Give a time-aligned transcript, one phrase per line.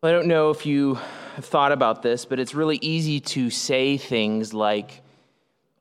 [0.00, 0.94] I don't know if you
[1.34, 5.02] have thought about this, but it's really easy to say things like,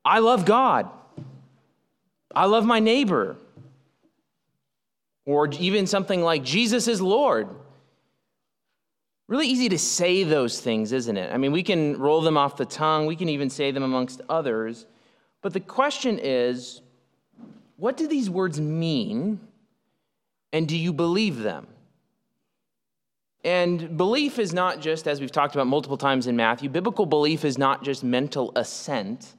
[0.04, 0.90] I love God.
[2.34, 3.36] I love my neighbor.
[5.26, 7.48] Or even something like, Jesus is Lord.
[9.28, 11.32] Really easy to say those things, isn't it?
[11.32, 14.22] I mean, we can roll them off the tongue, we can even say them amongst
[14.30, 14.88] others.
[15.44, 16.82] But the question is,
[17.76, 19.40] what do these words mean?
[20.52, 21.68] And do you believe them?
[23.48, 27.46] And belief is not just, as we've talked about multiple times in Matthew, biblical belief
[27.46, 29.36] is not just mental assent,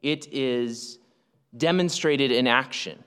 [0.00, 0.98] it is
[1.54, 3.04] demonstrated in action.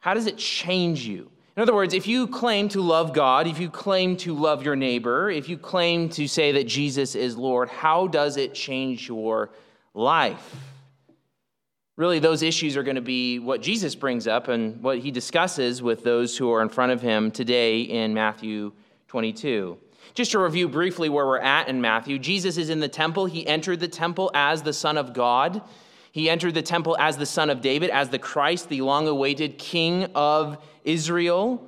[0.00, 1.30] How does it change you?
[1.56, 4.76] In other words, if you claim to love God, if you claim to love your
[4.76, 9.48] neighbor, if you claim to say that Jesus is Lord, how does it change your
[9.94, 10.56] life?
[11.96, 15.80] Really, those issues are going to be what Jesus brings up and what he discusses
[15.80, 18.72] with those who are in front of him today in Matthew
[19.08, 19.78] 22.
[20.14, 23.26] Just to review briefly where we're at in Matthew, Jesus is in the temple.
[23.26, 25.62] He entered the temple as the Son of God.
[26.12, 29.58] He entered the temple as the Son of David, as the Christ, the long awaited
[29.58, 31.66] King of Israel.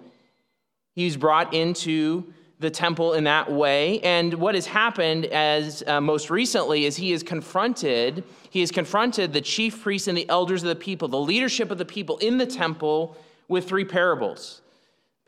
[0.95, 4.01] He's brought into the temple in that way.
[4.01, 9.33] And what has happened as uh, most recently is he is confronted, he has confronted
[9.33, 12.39] the chief priests and the elders of the people, the leadership of the people in
[12.39, 13.17] the temple
[13.49, 14.63] with three parables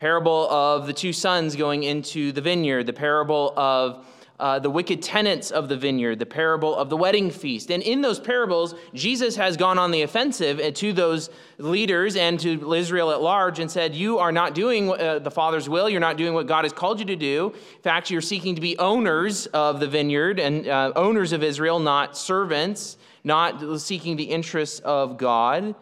[0.01, 4.07] parable of the two sons going into the vineyard, the parable of
[4.39, 7.71] uh, the wicked tenants of the vineyard, the parable of the wedding feast.
[7.71, 11.29] And in those parables, Jesus has gone on the offensive uh, to those
[11.59, 15.69] leaders and to Israel at large and said, You are not doing uh, the Father's
[15.69, 15.91] will.
[15.91, 17.53] You're not doing what God has called you to do.
[17.77, 21.79] In fact, you're seeking to be owners of the vineyard and uh, owners of Israel,
[21.79, 25.75] not servants, not seeking the interests of God.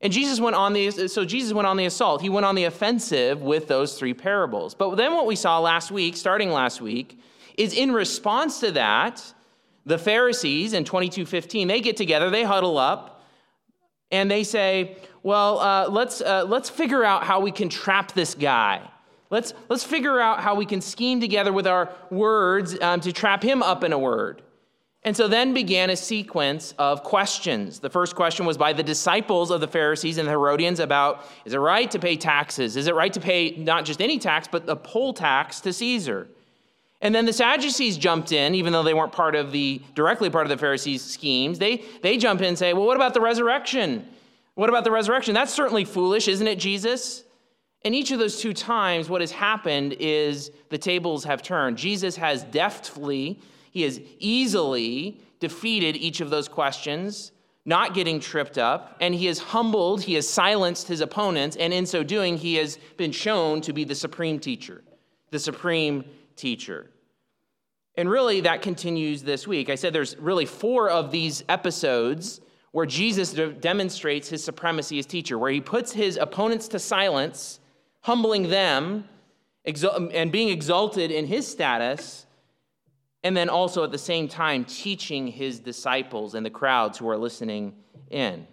[0.00, 2.20] And Jesus went on the so Jesus went on the assault.
[2.22, 4.74] He went on the offensive with those three parables.
[4.74, 7.18] But then what we saw last week, starting last week,
[7.56, 9.34] is in response to that,
[9.84, 13.24] the Pharisees in 22:15, they get together, they huddle up,
[14.12, 18.36] and they say, "Well, uh, let's uh, let's figure out how we can trap this
[18.36, 18.82] guy.
[19.30, 23.42] Let's let's figure out how we can scheme together with our words um, to trap
[23.42, 24.42] him up in a word."
[25.04, 27.78] And so then began a sequence of questions.
[27.78, 31.54] The first question was by the disciples of the Pharisees and the Herodians about is
[31.54, 32.76] it right to pay taxes?
[32.76, 36.28] Is it right to pay not just any tax, but the poll tax to Caesar?
[37.00, 40.46] And then the Sadducees jumped in, even though they weren't part of the directly part
[40.46, 41.60] of the Pharisees' schemes.
[41.60, 44.06] They they jump in and say, Well, what about the resurrection?
[44.56, 45.34] What about the resurrection?
[45.34, 47.22] That's certainly foolish, isn't it, Jesus?
[47.82, 51.78] In each of those two times, what has happened is the tables have turned.
[51.78, 53.38] Jesus has deftly
[53.70, 57.32] he has easily defeated each of those questions,
[57.64, 61.86] not getting tripped up, and he has humbled, he has silenced his opponents, and in
[61.86, 64.82] so doing, he has been shown to be the supreme teacher,
[65.30, 66.90] the supreme teacher.
[67.96, 69.68] And really, that continues this week.
[69.68, 72.40] I said there's really four of these episodes
[72.70, 77.58] where Jesus de- demonstrates his supremacy as teacher, where he puts his opponents to silence,
[78.02, 79.04] humbling them,
[79.64, 82.26] and being exalted in his status
[83.24, 87.18] and then also at the same time teaching his disciples and the crowds who are
[87.18, 87.74] listening
[88.10, 88.46] in.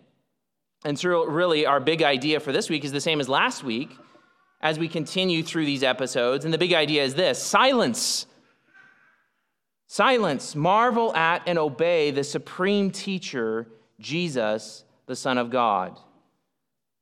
[0.83, 3.89] And so, really, our big idea for this week is the same as last week
[4.61, 6.45] as we continue through these episodes.
[6.45, 8.25] And the big idea is this silence.
[9.87, 10.55] Silence.
[10.55, 13.67] Marvel at and obey the supreme teacher,
[13.99, 15.99] Jesus, the Son of God.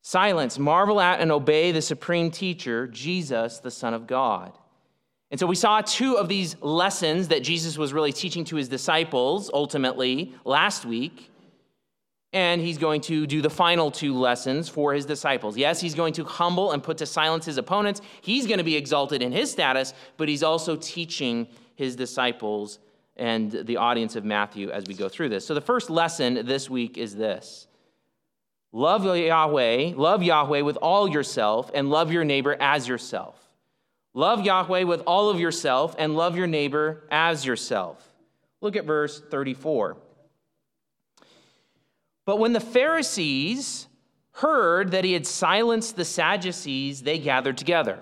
[0.02, 0.60] Silence.
[0.60, 4.58] Marvel at and obey the supreme teacher, Jesus, the Son of God.
[5.34, 8.68] And so we saw two of these lessons that Jesus was really teaching to his
[8.70, 11.32] disciples ultimately last week.
[12.34, 15.58] And he's going to do the final two lessons for his disciples.
[15.58, 18.00] Yes, he's going to humble and put to silence his opponents.
[18.22, 22.78] He's going to be exalted in his status, but he's also teaching his disciples
[23.18, 25.48] and the audience of Matthew as we go through this.
[25.48, 27.66] So the first lesson this week is this
[28.72, 33.43] Love Yahweh, love Yahweh with all yourself, and love your neighbor as yourself.
[34.14, 38.14] Love Yahweh with all of yourself and love your neighbor as yourself.
[38.62, 39.98] Look at verse 34.
[42.26, 43.88] But when the Pharisees
[44.34, 48.00] heard that he had silenced the Sadducees, they gathered together.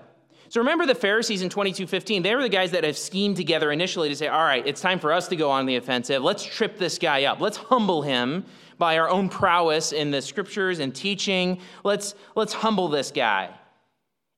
[0.48, 4.10] So remember the Pharisees in 22:15, they were the guys that have schemed together initially
[4.10, 6.22] to say, "All right, it's time for us to go on the offensive.
[6.22, 7.40] Let's trip this guy up.
[7.40, 8.44] Let's humble him
[8.76, 11.58] by our own prowess in the scriptures and teaching.
[11.84, 13.48] Let's let's humble this guy."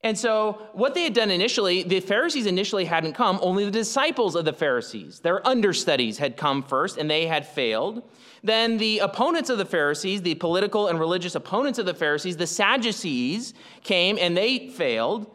[0.05, 4.37] And so, what they had done initially, the Pharisees initially hadn't come, only the disciples
[4.37, 8.03] of the Pharisees, their understudies, had come first, and they had failed.
[8.43, 12.47] Then the opponents of the Pharisees, the political and religious opponents of the Pharisees, the
[12.47, 15.27] Sadducees, came and they failed.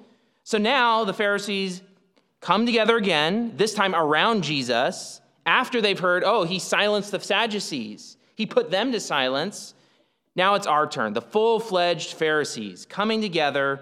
[0.43, 1.81] So now the Pharisees
[2.39, 8.17] come together again, this time around Jesus, after they've heard, oh, he silenced the Sadducees.
[8.35, 9.73] He put them to silence.
[10.35, 13.81] Now it's our turn, the full fledged Pharisees coming together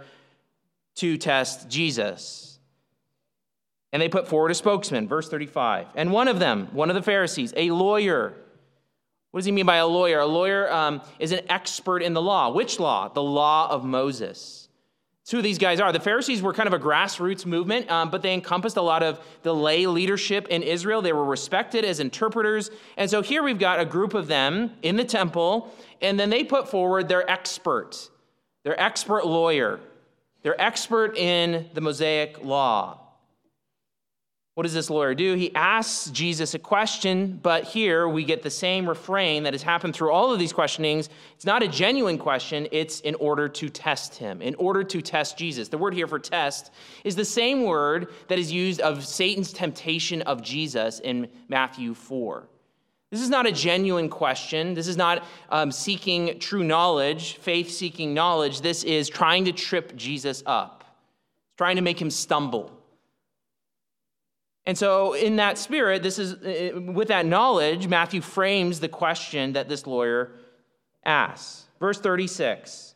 [0.97, 2.59] to test Jesus.
[3.93, 5.87] And they put forward a spokesman, verse 35.
[5.95, 8.33] And one of them, one of the Pharisees, a lawyer.
[9.31, 10.19] What does he mean by a lawyer?
[10.19, 12.51] A lawyer um, is an expert in the law.
[12.51, 13.07] Which law?
[13.07, 14.67] The law of Moses.
[15.21, 15.91] That's who these guys are.
[15.91, 19.19] The Pharisees were kind of a grassroots movement, um, but they encompassed a lot of
[19.43, 21.01] the lay leadership in Israel.
[21.01, 22.71] They were respected as interpreters.
[22.95, 26.43] And so here we've got a group of them in the temple, and then they
[26.43, 28.09] put forward their expert,
[28.63, 29.81] their expert lawyer,
[30.47, 33.01] their expert in the Mosaic law.
[34.53, 35.33] What does this lawyer do?
[35.33, 39.93] He asks Jesus a question, but here we get the same refrain that has happened
[39.93, 41.09] through all of these questionings.
[41.35, 45.37] It's not a genuine question, it's in order to test him, in order to test
[45.37, 45.67] Jesus.
[45.67, 46.71] The word here for test
[47.03, 52.47] is the same word that is used of Satan's temptation of Jesus in Matthew 4.
[53.09, 54.73] This is not a genuine question.
[54.73, 58.61] This is not um, seeking true knowledge, faith seeking knowledge.
[58.61, 60.83] This is trying to trip Jesus up,
[61.57, 62.71] trying to make him stumble.
[64.65, 69.53] And so, in that spirit, this is uh, with that knowledge, Matthew frames the question
[69.53, 70.31] that this lawyer
[71.05, 71.67] asks.
[71.79, 72.95] Verse 36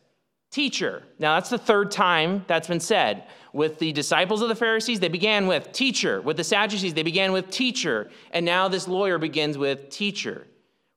[0.50, 1.02] Teacher.
[1.18, 3.24] Now, that's the third time that's been said.
[3.52, 6.22] With the disciples of the Pharisees, they began with teacher.
[6.22, 8.10] With the Sadducees, they began with teacher.
[8.30, 10.46] And now this lawyer begins with teacher.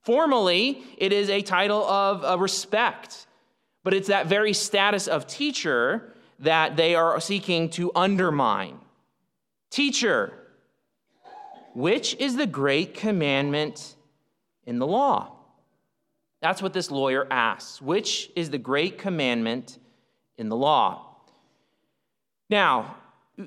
[0.03, 3.27] Formally, it is a title of uh, respect,
[3.83, 8.79] but it's that very status of teacher that they are seeking to undermine.
[9.69, 10.31] Teacher,
[11.73, 13.95] which is the great commandment
[14.65, 15.31] in the law?
[16.41, 17.81] That's what this lawyer asks.
[17.81, 19.79] Which is the great commandment
[20.37, 21.14] in the law?
[22.49, 22.97] Now,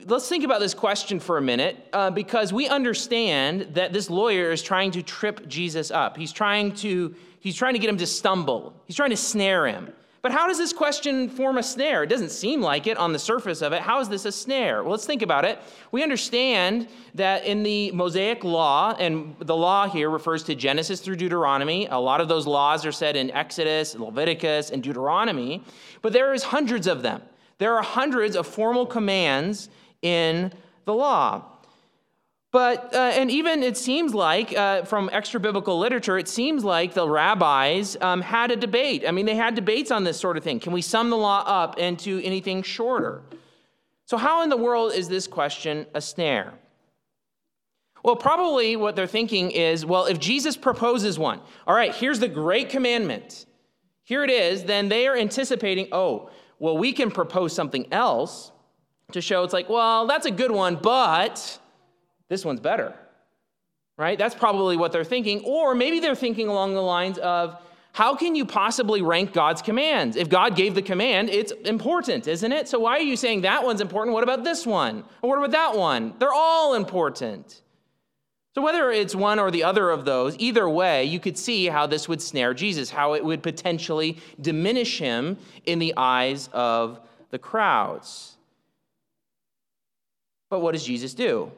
[0.07, 4.51] let's think about this question for a minute uh, because we understand that this lawyer
[4.51, 6.17] is trying to trip Jesus up.
[6.17, 9.93] He's trying to, he's trying to get him to stumble, he's trying to snare him.
[10.21, 12.03] But how does this question form a snare?
[12.03, 13.81] It doesn't seem like it on the surface of it.
[13.83, 14.83] How is this a snare?
[14.83, 15.61] Well, let's think about it.
[15.93, 21.17] We understand that in the Mosaic law, and the law here refers to Genesis through
[21.17, 21.87] Deuteronomy.
[21.87, 25.63] A lot of those laws are said in Exodus, Leviticus, and Deuteronomy,
[26.03, 27.23] but there is hundreds of them.
[27.59, 29.69] There are hundreds of formal commands
[30.03, 30.53] in
[30.85, 31.45] the law.
[32.51, 36.95] But, uh, and even it seems like, uh, from extra biblical literature, it seems like
[36.95, 39.05] the rabbis um, had a debate.
[39.07, 40.59] I mean, they had debates on this sort of thing.
[40.59, 43.21] Can we sum the law up into anything shorter?
[44.07, 46.55] So, how in the world is this question a snare?
[48.03, 52.29] Well, probably what they're thinking is well, if Jesus proposes one, all right, here's the
[52.29, 53.45] great commandment,
[54.05, 58.53] here it is, then they are anticipating, oh, well, we can propose something else
[59.13, 61.59] to show it's like, well, that's a good one, but
[62.29, 62.95] this one's better.
[63.97, 64.19] Right?
[64.19, 65.43] That's probably what they're thinking.
[65.45, 67.61] Or maybe they're thinking along the lines of,
[67.93, 70.17] how can you possibly rank God's commands?
[70.17, 72.69] If God gave the command, it's important, isn't it?
[72.69, 74.15] So why are you saying that one's important?
[74.15, 75.03] What about this one?
[75.21, 76.15] Or what about that one?
[76.21, 77.61] They're all important.
[78.55, 81.87] So whether it's one or the other of those, either way, you could see how
[81.87, 87.01] this would snare Jesus, how it would potentially diminish him in the eyes of
[87.31, 88.37] the crowds.
[90.51, 91.53] But what does Jesus do?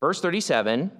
[0.00, 0.90] Verse 37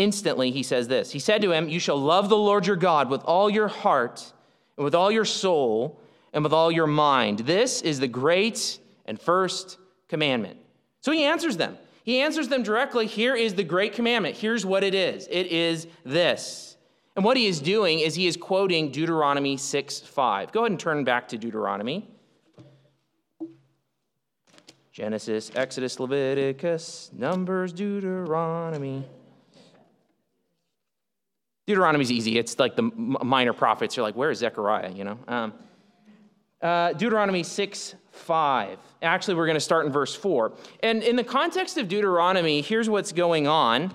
[0.00, 3.10] instantly he says this He said to him, You shall love the Lord your God
[3.10, 4.32] with all your heart,
[4.76, 6.00] and with all your soul,
[6.32, 7.40] and with all your mind.
[7.40, 10.58] This is the great and first commandment.
[11.00, 11.76] So he answers them.
[12.10, 13.06] He answers them directly.
[13.06, 14.36] Here is the great commandment.
[14.36, 16.76] Here's what it is it is this.
[17.14, 20.50] And what he is doing is he is quoting Deuteronomy 6 5.
[20.50, 22.10] Go ahead and turn back to Deuteronomy.
[24.90, 29.06] Genesis, Exodus, Leviticus, Numbers, Deuteronomy.
[31.68, 32.38] Deuteronomy's easy.
[32.38, 33.96] It's like the minor prophets.
[33.96, 34.90] You're like, where is Zechariah?
[34.90, 35.18] You know.
[35.28, 35.54] Um,
[36.60, 38.78] uh, Deuteronomy 6 5.
[39.02, 40.52] Actually, we're going to start in verse 4.
[40.82, 43.94] And in the context of Deuteronomy, here's what's going on.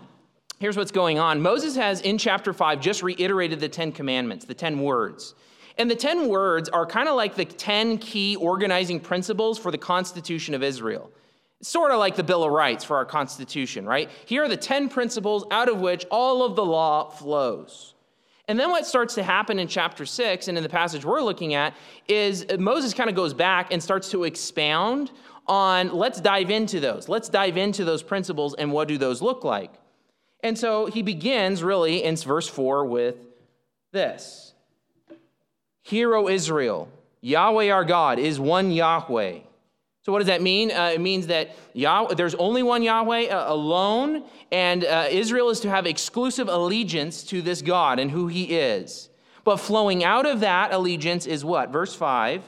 [0.60, 1.42] Here's what's going on.
[1.42, 5.36] Moses has, in chapter 5, just reiterated the Ten Commandments, the Ten Words.
[5.78, 9.78] And the 10 words are kind of like the 10 key organizing principles for the
[9.78, 11.12] Constitution of Israel.
[11.62, 14.10] Sort of like the Bill of Rights for our Constitution, right?
[14.26, 17.95] Here are the 10 principles out of which all of the law flows.
[18.48, 21.56] And then what starts to happen in chapter 6 and in the passage we're looking
[21.56, 21.74] at
[22.08, 25.12] is Moses kind of goes back and starts to expound
[25.48, 27.10] on let's dive into those.
[27.10, 29.72] Let's dive into those principles and what do those look like.
[30.44, 33.16] And so he begins really in verse 4 with
[33.92, 34.54] this.
[35.82, 36.90] Hear, O Israel,
[37.22, 39.40] Yahweh our God is one Yahweh.
[40.06, 40.70] So, what does that mean?
[40.70, 45.62] Uh, it means that Yahweh, there's only one Yahweh uh, alone, and uh, Israel is
[45.62, 49.10] to have exclusive allegiance to this God and who he is.
[49.44, 51.72] But flowing out of that allegiance is what?
[51.72, 52.44] Verse 5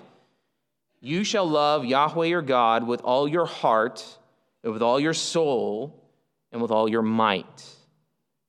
[1.02, 4.06] You shall love Yahweh your God with all your heart,
[4.64, 6.00] and with all your soul,
[6.52, 7.66] and with all your might.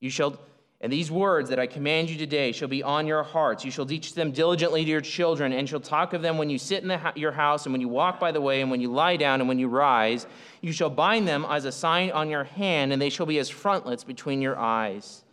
[0.00, 0.38] You shall
[0.80, 3.64] and these words that I command you today shall be on your hearts.
[3.64, 6.58] You shall teach them diligently to your children, and shall talk of them when you
[6.58, 8.92] sit in the, your house, and when you walk by the way, and when you
[8.92, 10.26] lie down, and when you rise.
[10.60, 13.48] You shall bind them as a sign on your hand, and they shall be as
[13.48, 15.24] frontlets between your eyes.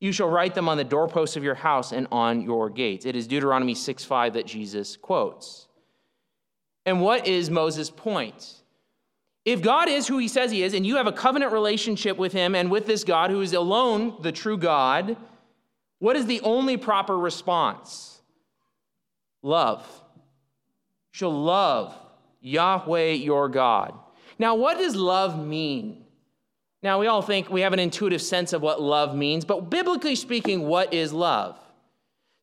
[0.00, 3.06] You shall write them on the doorposts of your house and on your gates.
[3.06, 5.66] It is Deuteronomy 6 5 that Jesus quotes.
[6.84, 8.63] And what is Moses' point?
[9.44, 12.32] If God is who he says he is, and you have a covenant relationship with
[12.32, 15.16] him and with this God who is alone the true God,
[15.98, 18.20] what is the only proper response?
[19.42, 19.86] Love.
[21.12, 21.94] Shall love
[22.40, 23.94] Yahweh your God.
[24.38, 26.04] Now, what does love mean?
[26.82, 30.16] Now, we all think we have an intuitive sense of what love means, but biblically
[30.16, 31.58] speaking, what is love?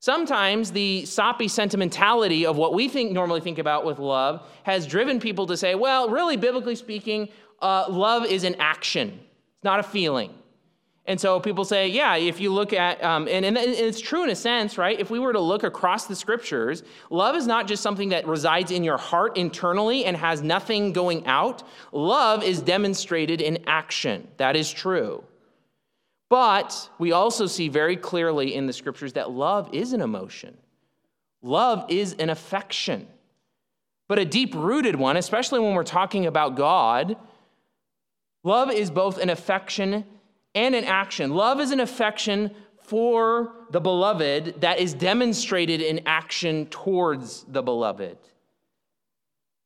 [0.01, 5.19] Sometimes the soppy sentimentality of what we think normally think about with love has driven
[5.19, 7.29] people to say, well, really, biblically speaking,
[7.61, 10.33] uh, love is an action, it's not a feeling.
[11.05, 14.31] And so people say, yeah, if you look at, um, and, and it's true in
[14.31, 14.99] a sense, right?
[14.99, 16.81] If we were to look across the scriptures,
[17.11, 21.27] love is not just something that resides in your heart internally and has nothing going
[21.27, 21.61] out.
[21.91, 24.27] Love is demonstrated in action.
[24.37, 25.23] That is true.
[26.31, 30.57] But we also see very clearly in the scriptures that love is an emotion,
[31.41, 33.05] love is an affection,
[34.07, 37.17] but a deep rooted one, especially when we're talking about God.
[38.45, 40.05] Love is both an affection
[40.55, 41.35] and an action.
[41.35, 48.17] Love is an affection for the beloved that is demonstrated in action towards the beloved.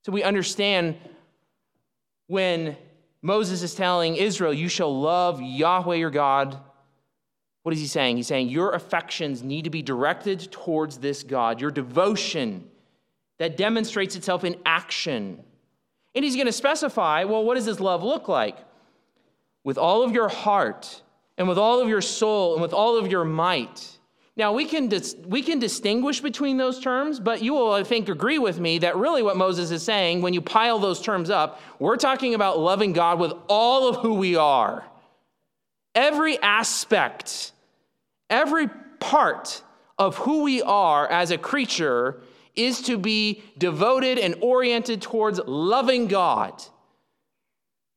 [0.03, 0.97] So we understand
[2.25, 2.75] when
[3.25, 6.59] Moses is telling Israel, You shall love Yahweh your God.
[7.63, 8.17] What is he saying?
[8.17, 12.69] He's saying, Your affections need to be directed towards this God, your devotion
[13.39, 15.43] that demonstrates itself in action.
[16.13, 18.59] And he's going to specify, well, what does this love look like?
[19.63, 21.01] With all of your heart,
[21.39, 23.94] and with all of your soul, and with all of your might.
[24.37, 28.09] Now, we can, dis- we can distinguish between those terms, but you will, I think,
[28.09, 31.61] agree with me that really what Moses is saying, when you pile those terms up,
[31.79, 34.83] we're talking about loving God with all of who we are.
[35.93, 37.53] Every aspect,
[38.29, 38.67] every
[38.99, 39.61] part
[39.97, 42.19] of who we are as a creature
[42.55, 46.61] is to be devoted and oriented towards loving God.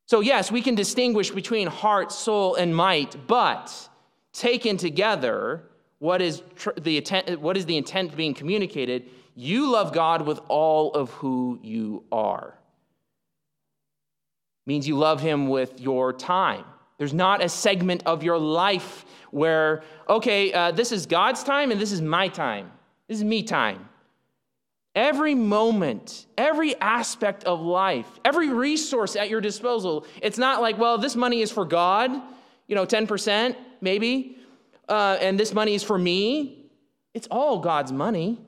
[0.07, 3.89] So, yes, we can distinguish between heart, soul, and might, but
[4.33, 5.65] taken together,
[5.99, 9.09] what is, tr- the intent, what is the intent being communicated?
[9.35, 12.55] You love God with all of who you are.
[14.67, 16.65] Means you love Him with your time.
[16.99, 21.81] There's not a segment of your life where, okay, uh, this is God's time and
[21.81, 22.71] this is my time.
[23.07, 23.89] This is me time.
[24.95, 30.99] Every moment, every aspect of life, every resource at your disposal, it's not like, well,
[30.99, 32.11] this money is for God,
[32.67, 34.38] you know, 10% maybe
[34.89, 36.71] uh, and this money is for me.
[37.15, 38.41] It's all God's money.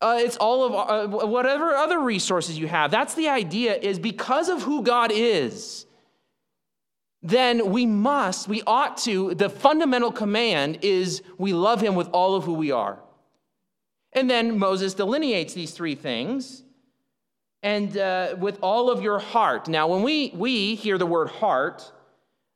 [0.00, 2.90] Uh, it's all of uh, whatever other resources you have.
[2.90, 5.86] That's the idea, is because of who God is,
[7.22, 12.34] then we must, we ought to, the fundamental command is we love him with all
[12.34, 12.98] of who we are.
[14.12, 16.64] And then Moses delineates these three things
[17.62, 19.68] and uh, with all of your heart.
[19.68, 21.92] Now, when we, we hear the word heart,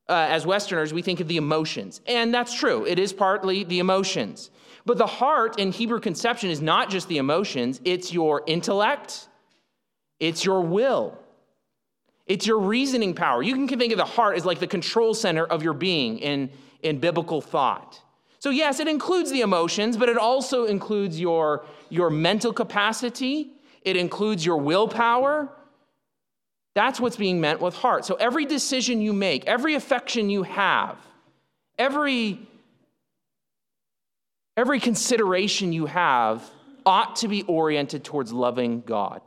[0.09, 2.01] uh, as Westerners, we think of the emotions.
[2.07, 4.51] And that's true, it is partly the emotions.
[4.85, 9.29] But the heart in Hebrew conception is not just the emotions, it's your intellect,
[10.21, 11.19] it's your will,
[12.27, 13.43] it's your reasoning power.
[13.43, 16.51] You can think of the heart as like the control center of your being in,
[16.83, 18.01] in biblical thought.
[18.39, 23.51] So, yes, it includes the emotions, but it also includes your, your mental capacity,
[23.83, 25.49] it includes your willpower,
[26.77, 28.05] that's what's being meant with heart.
[28.05, 30.99] So every decision you make, every affection you have,
[31.79, 32.39] every,
[34.59, 36.45] every consideration you have
[36.85, 39.23] ought to be oriented towards loving God.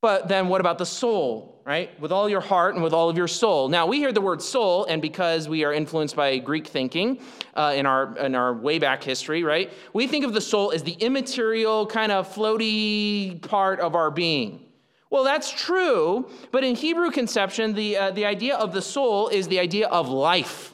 [0.00, 2.00] But then what about the soul, right?
[2.00, 3.68] With all your heart and with all of your soul.
[3.68, 7.20] Now, we hear the word soul, and because we are influenced by Greek thinking
[7.54, 9.70] uh, in, our, in our way back history, right?
[9.92, 14.71] We think of the soul as the immaterial, kind of floaty part of our being.
[15.12, 19.46] Well, that's true, but in Hebrew conception, the, uh, the idea of the soul is
[19.46, 20.72] the idea of life,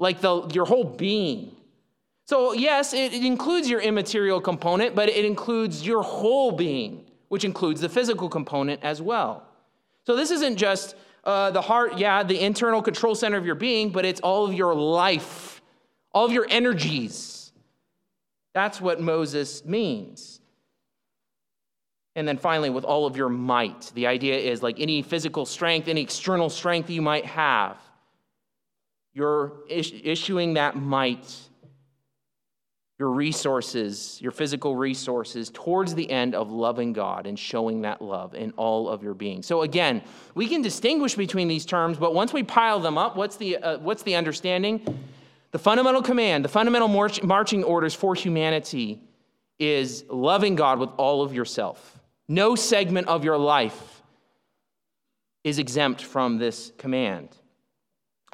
[0.00, 1.54] like the, your whole being.
[2.24, 7.44] So, yes, it, it includes your immaterial component, but it includes your whole being, which
[7.44, 9.44] includes the physical component as well.
[10.08, 13.90] So this isn't just uh, the heart, yeah, the internal control center of your being,
[13.90, 15.62] but it's all of your life,
[16.10, 17.52] all of your energies.
[18.54, 20.40] That's what Moses means.
[22.14, 23.90] And then finally, with all of your might.
[23.94, 27.78] The idea is like any physical strength, any external strength you might have,
[29.14, 31.34] you're is- issuing that might,
[32.98, 38.34] your resources, your physical resources, towards the end of loving God and showing that love
[38.34, 39.42] in all of your being.
[39.42, 40.02] So again,
[40.34, 43.78] we can distinguish between these terms, but once we pile them up, what's the, uh,
[43.78, 45.00] what's the understanding?
[45.50, 49.00] The fundamental command, the fundamental march- marching orders for humanity
[49.58, 51.98] is loving God with all of yourself.
[52.32, 54.00] No segment of your life
[55.44, 57.28] is exempt from this command.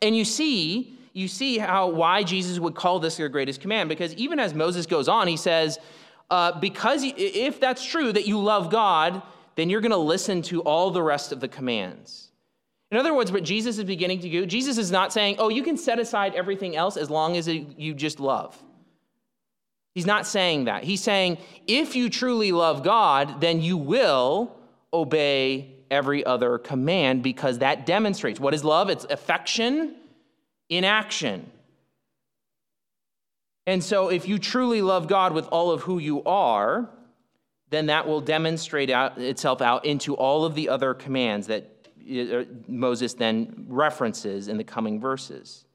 [0.01, 4.15] And you see, you see how why Jesus would call this your greatest command because
[4.15, 5.81] even as Moses goes on, he says,
[6.31, 9.21] uh, because if that's true that you love God,
[9.57, 12.31] then you're going to listen to all the rest of the commands.
[12.93, 15.65] In other words, what Jesus is beginning to do, Jesus is not saying, oh, you
[15.65, 18.57] can set aside everything else as long as you just love.
[19.95, 20.85] He's not saying that.
[20.85, 24.55] He's saying, if you truly love God, then you will
[24.93, 28.91] obey every other command because that demonstrates what is love?
[28.91, 29.97] It's affection
[30.69, 31.51] in action.
[33.67, 36.89] And so, if you truly love God with all of who you are,
[37.71, 41.71] then that will demonstrate out, itself out into all of the other commands that
[42.11, 45.67] uh, Moses then references in the coming verses.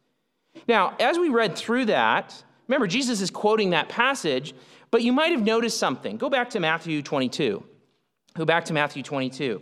[0.67, 2.43] Now, as we read through that,
[2.73, 4.55] Remember, Jesus is quoting that passage,
[4.89, 6.17] but you might have noticed something.
[6.17, 7.63] Go back to Matthew 22.
[8.33, 9.61] Go back to Matthew 22.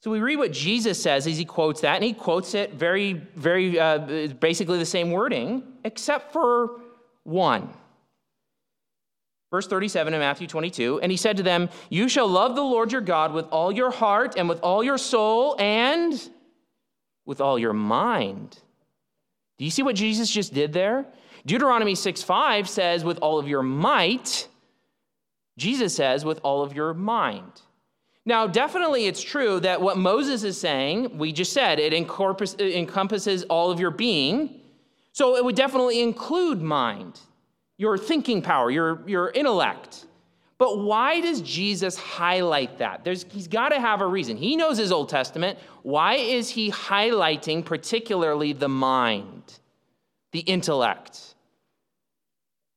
[0.00, 3.14] So we read what Jesus says as he quotes that, and he quotes it very,
[3.14, 6.78] very uh, basically the same wording, except for
[7.24, 7.70] one.
[9.50, 12.92] Verse 37 in Matthew 22, and he said to them, You shall love the Lord
[12.92, 16.12] your God with all your heart and with all your soul and
[17.24, 18.58] with all your mind.
[19.58, 21.06] Do you see what Jesus just did there?
[21.46, 24.48] Deuteronomy 6 5 says, with all of your might.
[25.56, 27.62] Jesus says, with all of your mind.
[28.24, 33.70] Now, definitely it's true that what Moses is saying, we just said, it encompasses all
[33.70, 34.60] of your being.
[35.12, 37.18] So it would definitely include mind,
[37.78, 40.04] your thinking power, your, your intellect.
[40.58, 43.04] But why does Jesus highlight that?
[43.04, 44.36] There's, he's got to have a reason.
[44.36, 45.56] He knows his Old Testament.
[45.82, 49.60] Why is he highlighting particularly the mind,
[50.32, 51.36] the intellect?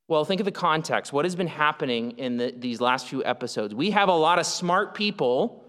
[0.08, 1.12] Well, think of the context.
[1.12, 3.74] What has been happening in the, these last few episodes?
[3.74, 5.64] We have a lot of smart people,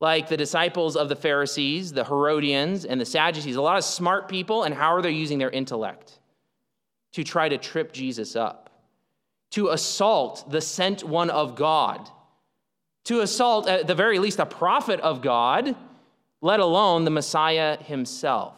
[0.00, 3.56] like the disciples of the Pharisees, the Herodians, and the Sadducees.
[3.56, 6.20] A lot of smart people, and how are they using their intellect
[7.14, 8.63] to try to trip Jesus up?
[9.54, 12.10] To assault the sent one of God,
[13.04, 15.76] to assault, at the very least, a prophet of God,
[16.40, 18.56] let alone the Messiah himself.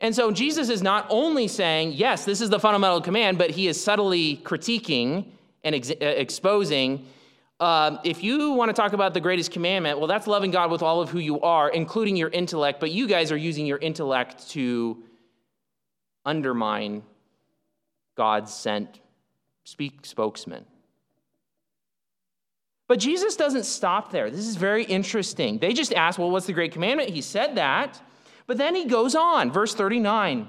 [0.00, 3.68] And so Jesus is not only saying, yes, this is the fundamental command, but he
[3.68, 5.26] is subtly critiquing
[5.62, 7.06] and ex- uh, exposing.
[7.60, 10.82] Uh, if you want to talk about the greatest commandment, well, that's loving God with
[10.82, 14.50] all of who you are, including your intellect, but you guys are using your intellect
[14.50, 15.04] to
[16.24, 17.04] undermine
[18.16, 18.98] God's sent
[19.64, 20.64] speak spokesman.
[22.86, 24.30] But Jesus doesn't stop there.
[24.30, 25.58] This is very interesting.
[25.58, 27.10] They just ask, well, what's the great commandment?
[27.10, 28.00] He said that.
[28.46, 30.46] But then he goes on, verse 39.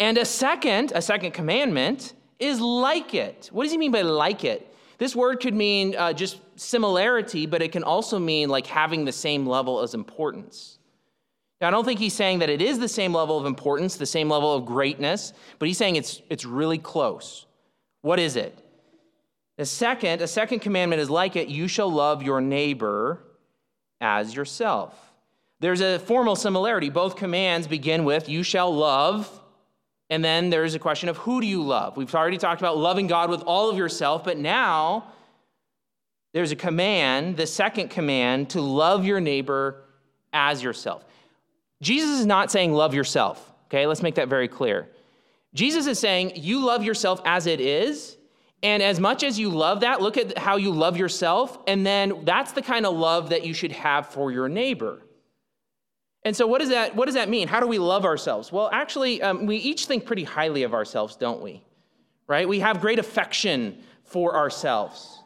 [0.00, 3.48] And a second, a second commandment is like it.
[3.52, 4.66] What does he mean by like it?
[4.98, 9.12] This word could mean uh, just similarity, but it can also mean like having the
[9.12, 10.78] same level as importance.
[11.60, 14.06] Now, I don't think he's saying that it is the same level of importance, the
[14.06, 17.46] same level of greatness, but he's saying it's, it's really close.
[18.02, 18.58] What is it?
[19.56, 23.22] The second, a second commandment is like it you shall love your neighbor
[24.00, 24.94] as yourself.
[25.60, 26.88] There's a formal similarity.
[26.88, 29.28] Both commands begin with you shall love,
[30.08, 31.96] and then there's a question of who do you love?
[31.96, 35.12] We've already talked about loving God with all of yourself, but now
[36.32, 39.82] there's a command, the second command, to love your neighbor
[40.32, 41.04] as yourself.
[41.82, 43.86] Jesus is not saying love yourself, okay?
[43.86, 44.88] Let's make that very clear.
[45.54, 48.16] Jesus is saying, You love yourself as it is.
[48.62, 51.58] And as much as you love that, look at how you love yourself.
[51.66, 55.00] And then that's the kind of love that you should have for your neighbor.
[56.22, 57.48] And so, what does that, what does that mean?
[57.48, 58.52] How do we love ourselves?
[58.52, 61.64] Well, actually, um, we each think pretty highly of ourselves, don't we?
[62.26, 62.46] Right?
[62.46, 65.22] We have great affection for ourselves.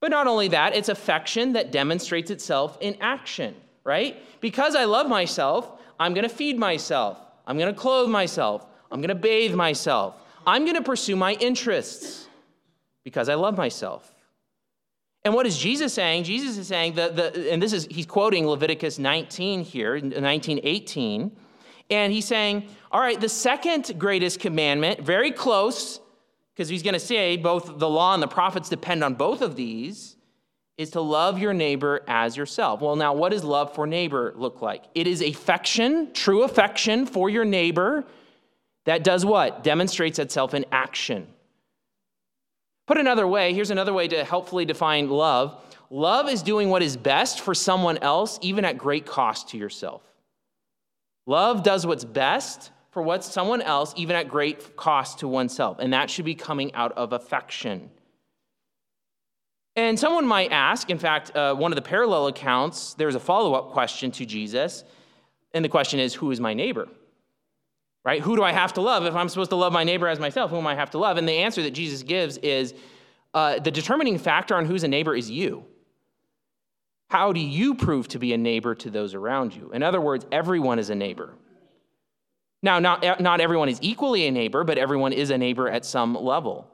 [0.00, 4.22] But not only that, it's affection that demonstrates itself in action, right?
[4.40, 9.00] Because I love myself, I'm going to feed myself, I'm going to clothe myself, I'm
[9.00, 10.14] going to bathe myself.
[10.46, 12.26] I'm going to pursue my interests.
[13.04, 14.14] because I love myself.
[15.24, 16.24] And what is Jesus saying?
[16.24, 21.36] Jesus is saying that the, and this is he's quoting Leviticus 19 here, 1918,
[21.90, 26.00] and he's saying, all right, the second greatest commandment, very close,
[26.54, 29.56] because he's going to say both the law and the prophets depend on both of
[29.56, 30.16] these,
[30.78, 32.80] is to love your neighbor as yourself.
[32.80, 34.84] Well, now, what does love for neighbor look like?
[34.94, 38.06] It is affection, true affection for your neighbor
[38.90, 39.62] that does what?
[39.62, 41.28] Demonstrates itself in action.
[42.88, 46.96] Put another way, here's another way to helpfully define love love is doing what is
[46.96, 50.02] best for someone else, even at great cost to yourself.
[51.26, 55.78] Love does what's best for what's someone else, even at great cost to oneself.
[55.78, 57.90] And that should be coming out of affection.
[59.76, 63.54] And someone might ask, in fact, uh, one of the parallel accounts, there's a follow
[63.54, 64.82] up question to Jesus.
[65.54, 66.88] And the question is, who is my neighbor?
[68.04, 68.22] Right?
[68.22, 69.04] Who do I have to love?
[69.04, 71.18] If I'm supposed to love my neighbor as myself, who am I have to love?
[71.18, 72.74] And the answer that Jesus gives is
[73.34, 75.64] uh, the determining factor on who's a neighbor is you.
[77.10, 79.70] How do you prove to be a neighbor to those around you?
[79.72, 81.34] In other words, everyone is a neighbor.
[82.62, 86.14] Now, not, not everyone is equally a neighbor, but everyone is a neighbor at some
[86.14, 86.70] level.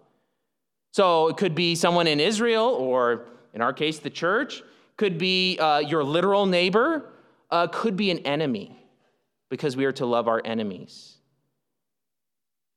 [0.93, 4.63] So it could be someone in Israel, or in our case, the church,
[4.97, 7.13] could be uh, your literal neighbor,
[7.51, 8.79] uh, could be an enemy,
[9.49, 11.16] because we are to love our enemies.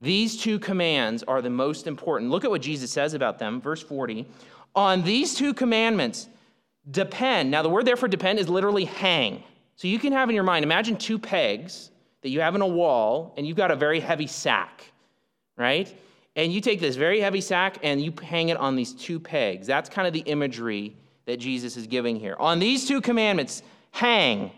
[0.02, 2.32] These two commands are the most important.
[2.32, 4.26] Look at what Jesus says about them, verse 40.
[4.76, 6.28] On these two commandments
[6.90, 7.52] depend.
[7.52, 9.44] Now, the word there for depend is literally hang.
[9.76, 12.68] So you can have in your mind, imagine two pegs that you have in a
[12.68, 14.92] wall, and you've got a very heavy sack,
[15.58, 15.94] right?
[16.40, 19.68] and you take this very heavy sack and you hang it on these two pegs.
[19.68, 22.38] That's kind of the imagery that Jesus is giving here.
[22.40, 24.52] On these two commandments, hang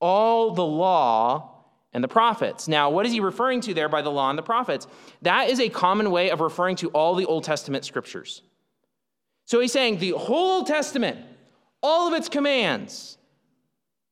[0.00, 1.57] all the law
[1.92, 2.68] and the prophets.
[2.68, 4.86] Now, what is he referring to there by the law and the prophets?
[5.22, 8.42] That is a common way of referring to all the Old Testament scriptures.
[9.46, 11.18] So he's saying the whole Old Testament,
[11.82, 13.16] all of its commands,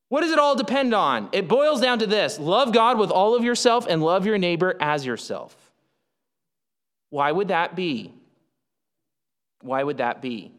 [0.09, 1.29] what does it all depend on?
[1.33, 4.75] It boils down to this love God with all of yourself and love your neighbor
[4.79, 5.55] as yourself.
[7.09, 8.13] Why would that be?
[9.61, 10.51] Why would that be?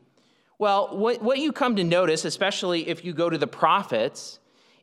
[0.58, 4.38] Well, what, what you come to notice, especially if you go to the prophets,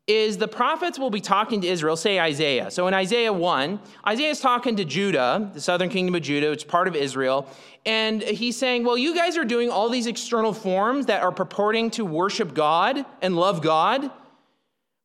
[0.08, 2.70] is the prophets will be talking to Israel, say Isaiah.
[2.70, 6.63] So in Isaiah 1, Isaiah is talking to Judah, the southern kingdom of Judah, is
[6.63, 7.48] part of Israel,
[7.88, 11.89] and he's saying, Well, you guys are doing all these external forms that are purporting
[11.91, 14.12] to worship God and love God,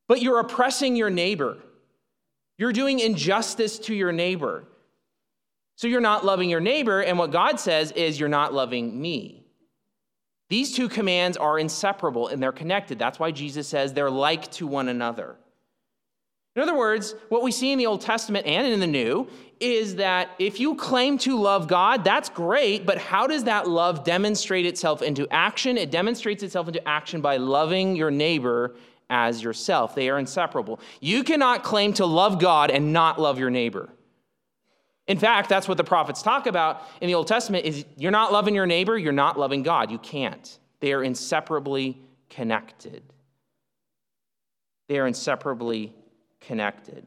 [0.07, 1.57] but you're oppressing your neighbor.
[2.57, 4.65] You're doing injustice to your neighbor.
[5.77, 9.40] So you're not loving your neighbor, and what God says is, You're not loving me.
[10.51, 12.99] These two commands are inseparable and they're connected.
[12.99, 15.37] That's why Jesus says they're like to one another.
[16.57, 19.29] In other words, what we see in the Old Testament and in the New
[19.61, 24.03] is that if you claim to love God, that's great, but how does that love
[24.03, 25.77] demonstrate itself into action?
[25.77, 28.75] It demonstrates itself into action by loving your neighbor
[29.09, 29.95] as yourself.
[29.95, 30.81] They are inseparable.
[30.99, 33.87] You cannot claim to love God and not love your neighbor.
[35.11, 38.31] In fact, that's what the prophets talk about in the Old Testament is you're not
[38.31, 39.91] loving your neighbor, you're not loving God.
[39.91, 40.57] You can't.
[40.79, 43.03] They are inseparably connected.
[44.87, 45.93] They are inseparably
[46.39, 47.05] connected.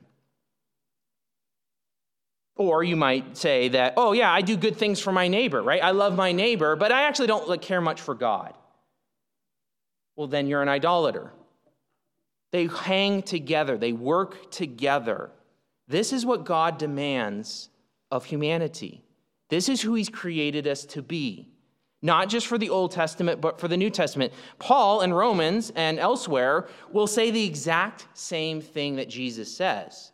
[2.57, 5.83] Or you might say that, oh, yeah, I do good things for my neighbor, right?
[5.83, 8.53] I love my neighbor, but I actually don't care much for God.
[10.15, 11.33] Well, then you're an idolater.
[12.53, 15.31] They hang together, they work together.
[15.89, 17.71] This is what God demands
[18.15, 19.03] of humanity.
[19.51, 21.49] This is who he's created us to be,
[22.01, 24.33] not just for the Old Testament, but for the New Testament.
[24.59, 30.13] Paul in Romans and elsewhere will say the exact same thing that Jesus says.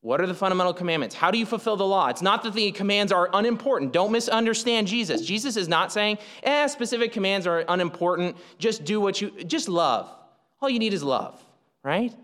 [0.00, 1.14] What are the fundamental commandments?
[1.14, 2.08] How do you fulfill the law?
[2.08, 3.92] It's not that the commands are unimportant.
[3.92, 5.22] Don't misunderstand Jesus.
[5.22, 8.36] Jesus is not saying, eh, specific commands are unimportant.
[8.58, 10.14] Just do what you, just love.
[10.60, 11.42] All you need is love,
[11.82, 12.14] right?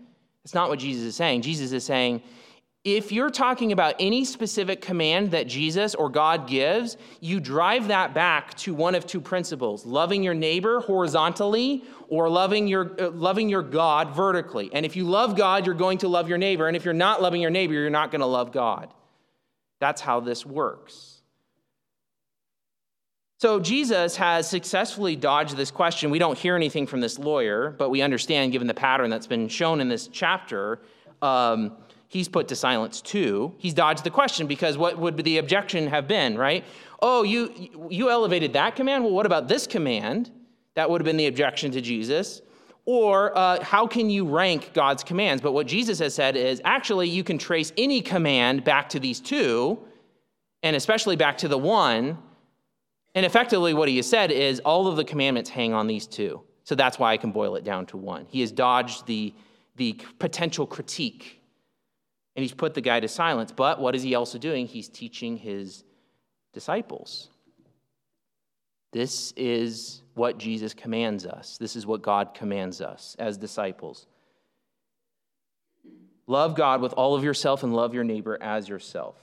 [0.43, 1.41] That's not what Jesus is saying.
[1.41, 2.21] Jesus is saying,
[2.83, 8.15] if you're talking about any specific command that Jesus or God gives, you drive that
[8.15, 13.49] back to one of two principles loving your neighbor horizontally or loving your, uh, loving
[13.49, 14.71] your God vertically.
[14.73, 16.67] And if you love God, you're going to love your neighbor.
[16.67, 18.91] And if you're not loving your neighbor, you're not going to love God.
[19.79, 21.21] That's how this works.
[23.37, 26.09] So Jesus has successfully dodged this question.
[26.11, 29.47] We don't hear anything from this lawyer, but we understand, given the pattern that's been
[29.47, 30.79] shown in this chapter.
[31.23, 31.77] Um,
[32.11, 33.53] he's put to silence too.
[33.57, 36.65] He's dodged the question because what would the objection have been, right?
[37.01, 37.41] Oh, you,
[37.89, 39.05] you elevated that command?
[39.05, 40.29] Well, what about this command?
[40.75, 42.41] That would have been the objection to Jesus.
[42.85, 45.41] Or uh, how can you rank God's commands?
[45.41, 49.21] But what Jesus has said is actually, you can trace any command back to these
[49.21, 49.79] two,
[50.63, 52.17] and especially back to the one
[53.13, 56.41] And effectively, what he has said is all of the commandments hang on these two.
[56.63, 58.25] So that's why I can boil it down to one.
[58.29, 59.33] He has dodged the,
[59.75, 61.40] the potential critique
[62.35, 63.51] and he's put the guy to silence.
[63.51, 64.67] But what is he also doing?
[64.67, 65.83] He's teaching his
[66.53, 67.29] disciples.
[68.91, 71.57] This is what Jesus commands us.
[71.57, 74.05] This is what God commands us as disciples.
[76.27, 79.15] Love God with all of yourself and love your neighbor as yourself.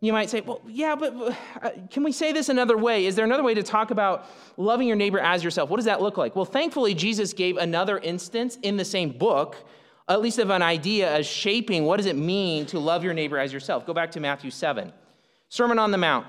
[0.00, 1.14] You might say, well, yeah, but
[1.62, 3.06] uh, can we say this another way?
[3.06, 4.26] Is there another way to talk about
[4.56, 5.70] loving your neighbor as yourself?
[5.70, 6.36] What does that look like?
[6.36, 9.56] Well, thankfully, Jesus gave another instance in the same book,
[10.08, 13.38] at least of an idea as shaping what does it mean to love your neighbor
[13.38, 13.86] as yourself.
[13.86, 14.92] Go back to Matthew 7.
[15.48, 16.26] Sermon on the Mount.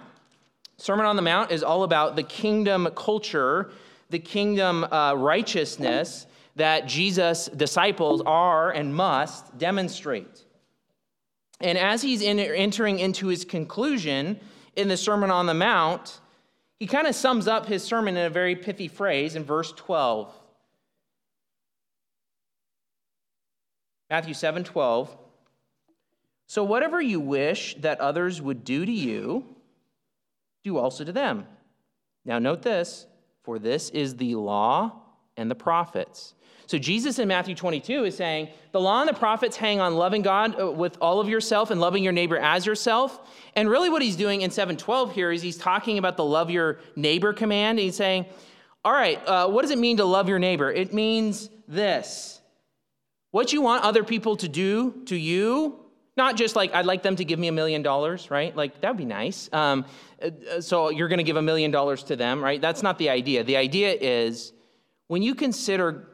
[0.77, 3.71] Sermon on the Mount is all about the kingdom culture,
[4.09, 10.45] the kingdom uh, righteousness that Jesus' disciples are and must demonstrate.
[11.59, 14.39] And as he's in, entering into his conclusion
[14.75, 16.19] in the Sermon on the Mount,
[16.79, 20.33] he kind of sums up his sermon in a very pithy phrase in verse 12.
[24.09, 25.15] Matthew 7 12.
[26.47, 29.43] So, whatever you wish that others would do to you,
[30.63, 31.45] do also to them.
[32.25, 33.07] Now, note this
[33.43, 35.01] for this is the law
[35.37, 36.35] and the prophets.
[36.67, 40.21] So Jesus in Matthew 22 is saying, the law and the prophets hang on loving
[40.21, 43.21] God uh, with all of yourself and loving your neighbor as yourself.
[43.55, 46.79] And really what he's doing in 712 here is he's talking about the love your
[46.97, 47.79] neighbor command.
[47.79, 48.25] And He's saying,
[48.83, 50.69] all right, uh, what does it mean to love your neighbor?
[50.69, 52.37] It means this.
[53.31, 55.79] What you want other people to do to you,
[56.15, 58.55] not just like, I'd like them to give me a million dollars, right?
[58.55, 59.49] Like, that would be nice.
[59.53, 59.85] Um,
[60.59, 62.59] so you're going to give a million dollars to them, right?
[62.59, 63.43] That's not the idea.
[63.43, 64.53] The idea is
[65.07, 66.07] when you consider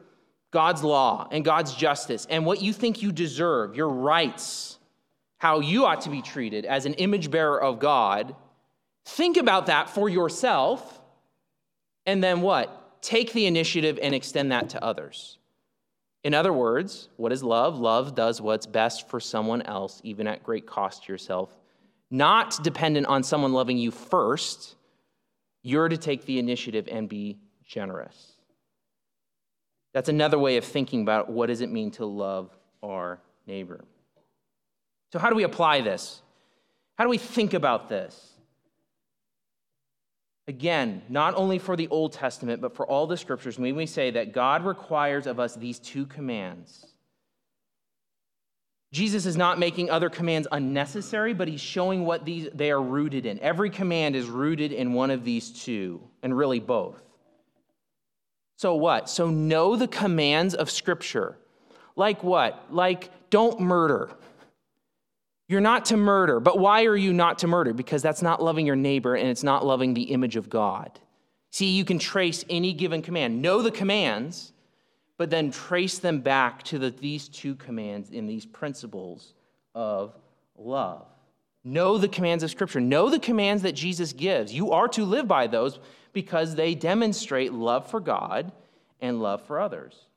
[0.51, 4.77] God's law and God's justice and what you think you deserve, your rights,
[5.37, 8.35] how you ought to be treated as an image bearer of God,
[9.05, 11.01] think about that for yourself.
[12.05, 13.01] And then what?
[13.01, 15.37] Take the initiative and extend that to others.
[16.23, 17.77] In other words, what is love?
[17.77, 21.49] Love does what's best for someone else, even at great cost to yourself.
[22.09, 24.75] Not dependent on someone loving you first,
[25.63, 28.33] you're to take the initiative and be generous.
[29.93, 32.49] That's another way of thinking about what does it mean to love
[32.81, 33.83] our neighbor.
[35.11, 36.21] So how do we apply this?
[36.97, 38.32] How do we think about this?
[40.47, 44.11] Again, not only for the Old Testament, but for all the scriptures, when we say
[44.11, 46.85] that God requires of us these two commands.
[48.91, 53.25] Jesus is not making other commands unnecessary, but he's showing what these they are rooted
[53.25, 53.39] in.
[53.39, 57.01] Every command is rooted in one of these two, and really both.
[58.57, 59.09] So what?
[59.09, 61.37] So know the commands of Scripture.
[61.95, 62.67] Like what?
[62.69, 64.11] Like don't murder.
[65.47, 66.39] You're not to murder.
[66.39, 67.73] But why are you not to murder?
[67.73, 70.99] Because that's not loving your neighbor and it's not loving the image of God.
[71.51, 73.41] See, you can trace any given command.
[73.41, 74.53] Know the commands,
[75.17, 79.33] but then trace them back to the, these two commands in these principles
[79.75, 80.17] of
[80.57, 81.05] love.
[81.63, 82.81] Know the commands of Scripture.
[82.81, 84.53] Know the commands that Jesus gives.
[84.53, 85.79] You are to live by those
[86.11, 88.51] because they demonstrate love for God
[88.99, 90.07] and love for others.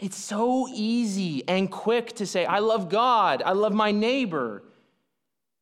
[0.00, 4.62] It's so easy and quick to say, I love God, I love my neighbor.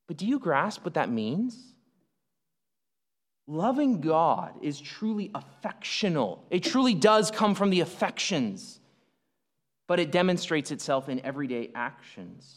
[0.07, 1.59] But do you grasp what that means?
[3.48, 6.44] Loving God is truly affectional.
[6.51, 8.79] It truly does come from the affections,
[9.87, 12.55] but it demonstrates itself in everyday actions.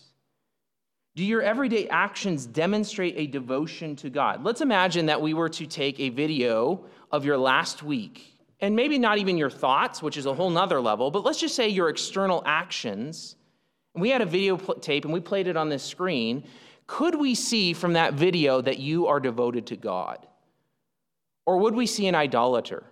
[1.15, 4.43] Do your everyday actions demonstrate a devotion to God?
[4.43, 8.30] Let's imagine that we were to take a video of your last week,
[8.61, 11.55] and maybe not even your thoughts, which is a whole nother level, but let's just
[11.55, 13.35] say your external actions.
[13.95, 16.43] We had a video tape and we played it on this screen.
[16.85, 20.27] Could we see from that video that you are devoted to God?
[21.45, 22.83] Or would we see an idolater?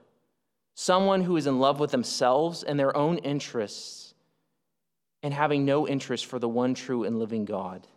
[0.74, 4.16] Someone who is in love with themselves and their own interests
[5.22, 7.82] and having no interest for the one true and living God?
[7.84, 7.90] Do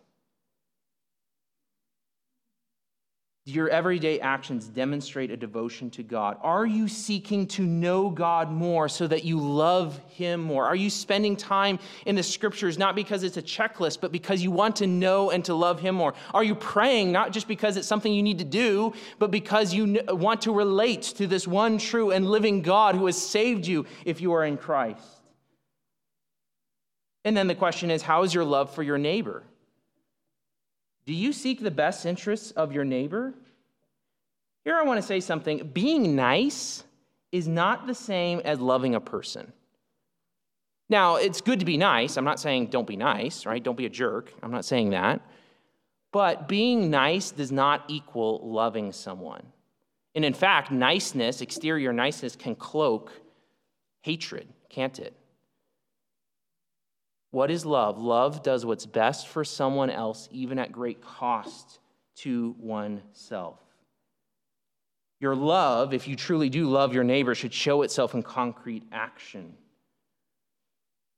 [3.45, 6.37] your everyday actions demonstrate a devotion to God?
[6.41, 10.65] Are you seeking to know God more so that you love Him more?
[10.65, 14.51] Are you spending time in the scriptures not because it's a checklist, but because you
[14.51, 16.13] want to know and to love Him more?
[16.33, 20.01] Are you praying not just because it's something you need to do, but because you
[20.07, 24.21] want to relate to this one true and living God who has saved you if
[24.21, 25.05] you are in Christ?
[27.25, 29.43] And then the question is how is your love for your neighbor?
[31.05, 33.33] Do you seek the best interests of your neighbor?
[34.63, 35.69] Here I want to say something.
[35.73, 36.83] Being nice
[37.31, 39.51] is not the same as loving a person.
[40.89, 42.17] Now, it's good to be nice.
[42.17, 43.63] I'm not saying don't be nice, right?
[43.63, 44.33] Don't be a jerk.
[44.41, 45.21] I'm not saying that.
[46.11, 49.43] But being nice does not equal loving someone.
[50.15, 53.11] And in fact, niceness, exterior niceness, can cloak
[54.01, 55.13] hatred, can't it?
[57.33, 57.97] What is love?
[57.97, 61.79] Love does what's best for someone else, even at great cost
[62.17, 63.59] to oneself.
[65.19, 69.55] Your love, if you truly do love your neighbor, should show itself in concrete action.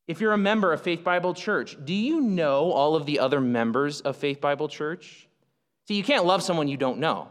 [0.08, 3.41] If you're a member of Faith Bible Church, do you know all of the other
[3.41, 5.28] members of Faith Bible Church?
[5.89, 7.28] See, you can't love someone you don't know.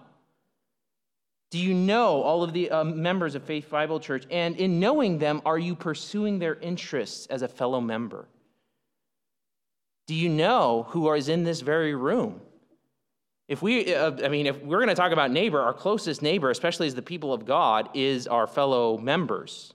[1.51, 4.27] Do you know all of the uh, members of Faith Bible Church?
[4.31, 8.29] And in knowing them, are you pursuing their interests as a fellow member?
[10.07, 12.41] Do you know who is in this very room?
[13.47, 16.51] If we, uh, I mean, if we're going to talk about neighbor, our closest neighbor,
[16.51, 19.75] especially as the people of God, is our fellow members.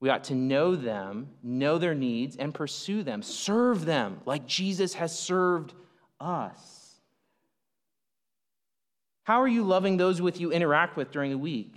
[0.00, 4.94] We ought to know them, know their needs, and pursue them, serve them like Jesus
[4.94, 5.74] has served
[6.20, 7.00] us.
[9.24, 11.74] How are you loving those with you interact with during the week?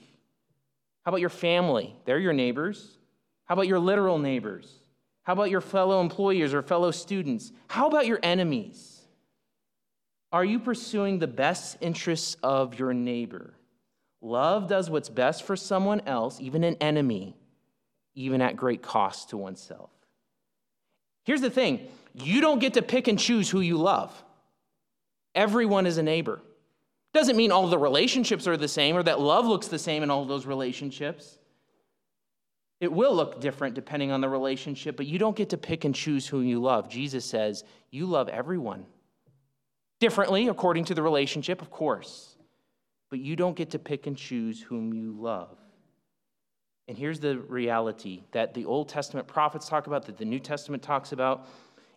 [1.04, 1.96] How about your family?
[2.06, 2.98] They're your neighbors.
[3.46, 4.77] How about your literal neighbors?
[5.28, 7.52] How about your fellow employers or fellow students?
[7.68, 9.02] How about your enemies?
[10.32, 13.54] Are you pursuing the best interests of your neighbor?
[14.22, 17.36] Love does what's best for someone else, even an enemy,
[18.16, 19.90] even at great cost to oneself.
[21.26, 24.14] Here's the thing you don't get to pick and choose who you love.
[25.36, 26.40] Everyone is a neighbor.
[27.14, 30.10] Doesn't mean all the relationships are the same or that love looks the same in
[30.10, 31.37] all those relationships.
[32.80, 35.96] It will look different depending on the relationship, but you don't get to pick and
[35.96, 36.90] choose who you love.
[36.90, 38.86] Jesus says, You love everyone.
[40.00, 42.36] Differently, according to the relationship, of course,
[43.10, 45.58] but you don't get to pick and choose whom you love.
[46.88, 50.84] And here's the reality that the Old Testament prophets talk about, that the New Testament
[50.84, 51.48] talks about.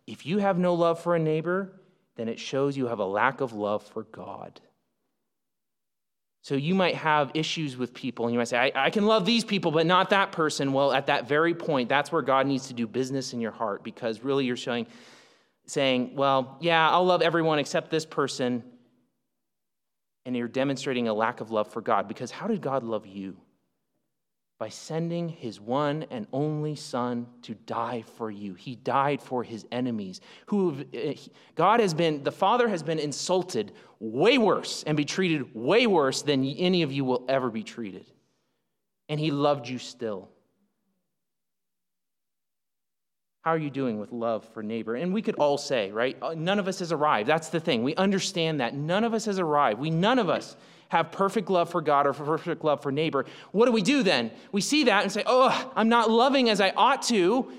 [0.06, 1.80] If you have no love for a neighbor,
[2.16, 4.60] then it shows you have a lack of love for God.
[6.42, 9.26] So you might have issues with people, and you might say, I, I, can love
[9.26, 10.72] these people, but not that person.
[10.72, 13.84] Well, at that very point, that's where God needs to do business in your heart
[13.84, 14.86] because really you're showing,
[15.66, 18.64] saying, Well, yeah, I'll love everyone except this person.
[20.26, 23.36] And you're demonstrating a lack of love for God because how did God love you?
[24.60, 28.52] By sending his one and only son to die for you.
[28.52, 30.20] He died for his enemies.
[30.48, 31.14] Who eh,
[31.54, 36.20] God has been the Father has been insulted way worse and be treated way worse
[36.20, 38.04] than any of you will ever be treated.
[39.08, 40.28] And he loved you still.
[43.40, 44.94] How are you doing with love for neighbor?
[44.94, 46.18] And we could all say, right?
[46.20, 47.26] Uh, none of us has arrived.
[47.26, 47.82] That's the thing.
[47.82, 48.74] We understand that.
[48.74, 49.80] None of us has arrived.
[49.80, 50.54] We none of us
[50.90, 53.24] have perfect love for God or perfect love for neighbor.
[53.52, 54.30] What do we do then?
[54.52, 57.50] We see that and say, oh, I'm not loving as I ought to.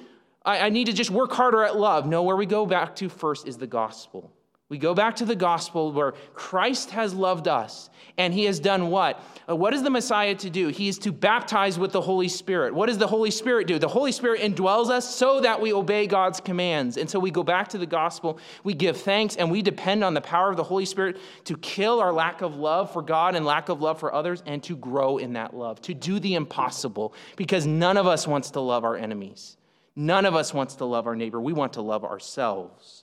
[0.44, 2.06] I, I need to just work harder at love.
[2.06, 4.32] No, where we go back to first is the gospel.
[4.72, 8.88] We go back to the gospel where Christ has loved us and he has done
[8.88, 9.22] what?
[9.50, 10.70] Uh, what is the Messiah to do?
[10.70, 12.74] He is to baptize with the Holy Spirit.
[12.74, 13.78] What does the Holy Spirit do?
[13.78, 16.96] The Holy Spirit indwells us so that we obey God's commands.
[16.96, 20.14] And so we go back to the gospel, we give thanks, and we depend on
[20.14, 23.46] the power of the Holy Spirit to kill our lack of love for God and
[23.46, 27.14] lack of love for others and to grow in that love, to do the impossible,
[27.36, 29.58] because none of us wants to love our enemies.
[29.98, 31.42] None of us wants to love our neighbor.
[31.42, 33.01] We want to love ourselves.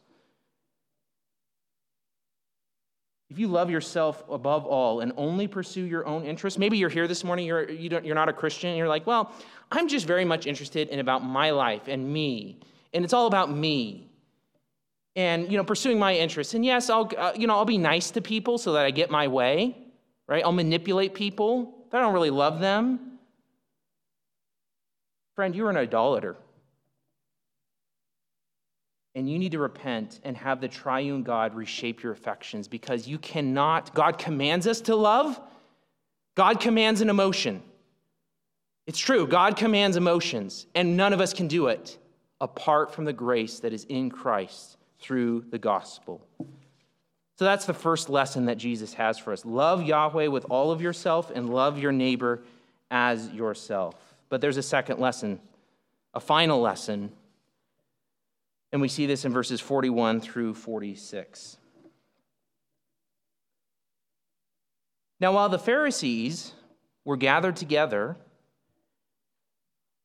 [3.30, 7.06] If you love yourself above all and only pursue your own interests, maybe you're here
[7.06, 9.32] this morning, you're, you don't, you're not a Christian, and you're like, well,
[9.70, 12.58] I'm just very much interested in about my life and me,
[12.94, 14.06] and it's all about me.
[15.14, 16.54] And, you know, pursuing my interests.
[16.54, 19.10] And yes, I'll, uh, you know, I'll be nice to people so that I get
[19.10, 19.76] my way,
[20.28, 20.44] right?
[20.44, 23.18] I'll manipulate people, but I don't really love them.
[25.34, 26.36] Friend, you're an idolater
[29.18, 33.18] and you need to repent and have the triune God reshape your affections because you
[33.18, 35.40] cannot, God commands us to love.
[36.36, 37.60] God commands an emotion.
[38.86, 41.98] It's true, God commands emotions, and none of us can do it
[42.40, 46.24] apart from the grace that is in Christ through the gospel.
[47.40, 49.44] So that's the first lesson that Jesus has for us.
[49.44, 52.44] Love Yahweh with all of yourself and love your neighbor
[52.88, 53.96] as yourself.
[54.28, 55.40] But there's a second lesson,
[56.14, 57.10] a final lesson
[58.72, 61.56] and we see this in verses 41 through 46.
[65.20, 66.52] Now, while the Pharisees
[67.04, 68.16] were gathered together,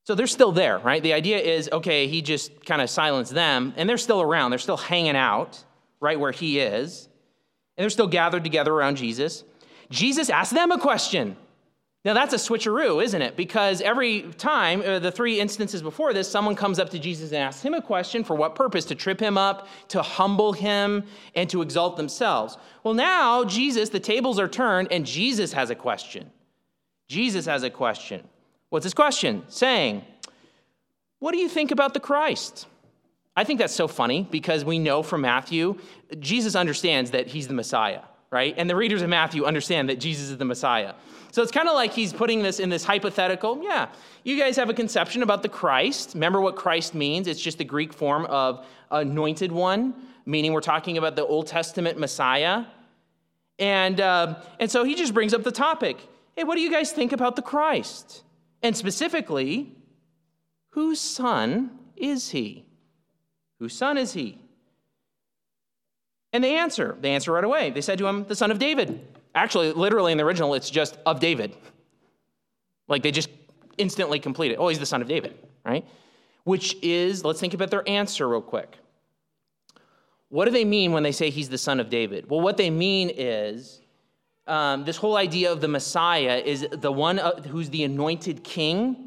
[0.04, 1.02] so they're still there, right?
[1.02, 4.50] The idea is okay, he just kind of silenced them, and they're still around.
[4.50, 5.62] They're still hanging out
[6.00, 7.08] right where he is,
[7.76, 9.44] and they're still gathered together around Jesus.
[9.90, 11.36] Jesus asked them a question.
[12.04, 13.34] Now, that's a switcheroo, isn't it?
[13.34, 17.38] Because every time, uh, the three instances before this, someone comes up to Jesus and
[17.38, 18.84] asks him a question for what purpose?
[18.86, 22.58] To trip him up, to humble him, and to exalt themselves.
[22.82, 26.30] Well, now, Jesus, the tables are turned, and Jesus has a question.
[27.08, 28.22] Jesus has a question.
[28.68, 29.44] What's his question?
[29.48, 30.04] Saying,
[31.20, 32.66] What do you think about the Christ?
[33.36, 35.78] I think that's so funny because we know from Matthew,
[36.18, 38.02] Jesus understands that he's the Messiah,
[38.34, 38.52] right?
[38.58, 40.94] And the readers of Matthew understand that Jesus is the Messiah.
[41.30, 43.62] So it's kind of like he's putting this in this hypothetical.
[43.62, 43.86] Yeah,
[44.24, 46.14] you guys have a conception about the Christ.
[46.14, 47.28] Remember what Christ means?
[47.28, 49.94] It's just the Greek form of anointed one,
[50.26, 52.64] meaning we're talking about the Old Testament Messiah.
[53.60, 55.96] And, uh, and so he just brings up the topic
[56.36, 58.24] hey, what do you guys think about the Christ?
[58.60, 59.76] And specifically,
[60.70, 62.66] whose son is he?
[63.60, 64.43] Whose son is he?
[66.34, 66.96] And they answer.
[67.00, 67.70] They answer right away.
[67.70, 69.00] They said to him, the son of David.
[69.36, 71.56] Actually, literally in the original, it's just of David.
[72.88, 73.30] Like they just
[73.78, 74.56] instantly complete it.
[74.56, 75.86] Oh, he's the son of David, right?
[76.42, 78.76] Which is, let's think about their answer real quick.
[80.28, 82.28] What do they mean when they say he's the son of David?
[82.28, 83.80] Well, what they mean is
[84.48, 89.03] um, this whole idea of the Messiah is the one uh, who's the anointed king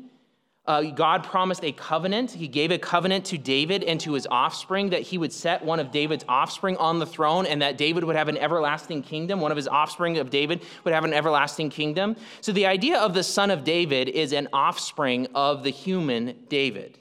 [0.68, 2.32] uh, God promised a covenant.
[2.32, 5.80] He gave a covenant to David and to his offspring that he would set one
[5.80, 9.40] of David's offspring on the throne and that David would have an everlasting kingdom.
[9.40, 12.18] One of his offspring of David would have an everlasting kingdom.
[12.42, 17.00] So the idea of the son of David is an offspring of the human David.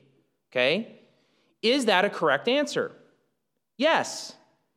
[0.52, 1.00] Okay?
[1.60, 2.92] Is that a correct answer?
[3.76, 4.34] Yes,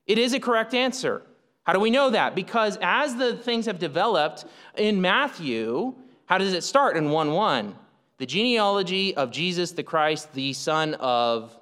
[0.08, 1.22] it is a correct answer.
[1.64, 2.34] How do we know that?
[2.34, 5.94] Because as the things have developed in Matthew,
[6.26, 7.76] how does it start in 1 1?
[8.20, 11.58] The genealogy of Jesus the Christ, the son of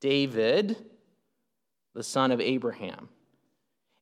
[0.00, 0.76] David,
[1.94, 3.08] the son of Abraham.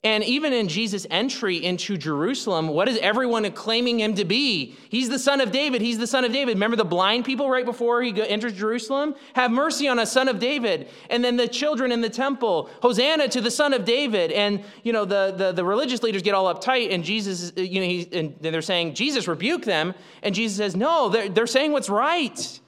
[0.06, 4.76] And even in Jesus' entry into Jerusalem, what is everyone claiming him to be?
[4.88, 5.82] He's the son of David.
[5.82, 6.54] He's the son of David.
[6.54, 9.16] Remember the blind people right before he enters Jerusalem?
[9.34, 10.88] Have mercy on us, son of David.
[11.10, 14.30] And then the children in the temple, Hosanna to the son of David.
[14.30, 18.16] And, you know, the, the, the religious leaders get all uptight and Jesus, you know,
[18.16, 19.92] and they're saying, Jesus, rebuke them.
[20.22, 22.60] And Jesus says, no, they're, they're saying what's right.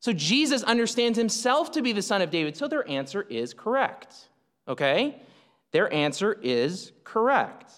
[0.00, 2.56] So Jesus understands himself to be the son of David.
[2.56, 4.28] So their answer is correct.
[4.66, 5.22] Okay?
[5.72, 7.72] Their answer is correct.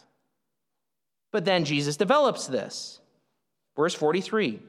[1.31, 3.01] But then Jesus develops this.
[3.77, 4.61] Verse 43.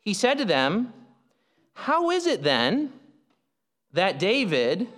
[0.00, 0.92] He said to them,
[1.74, 2.92] How is it then
[3.92, 4.88] that David,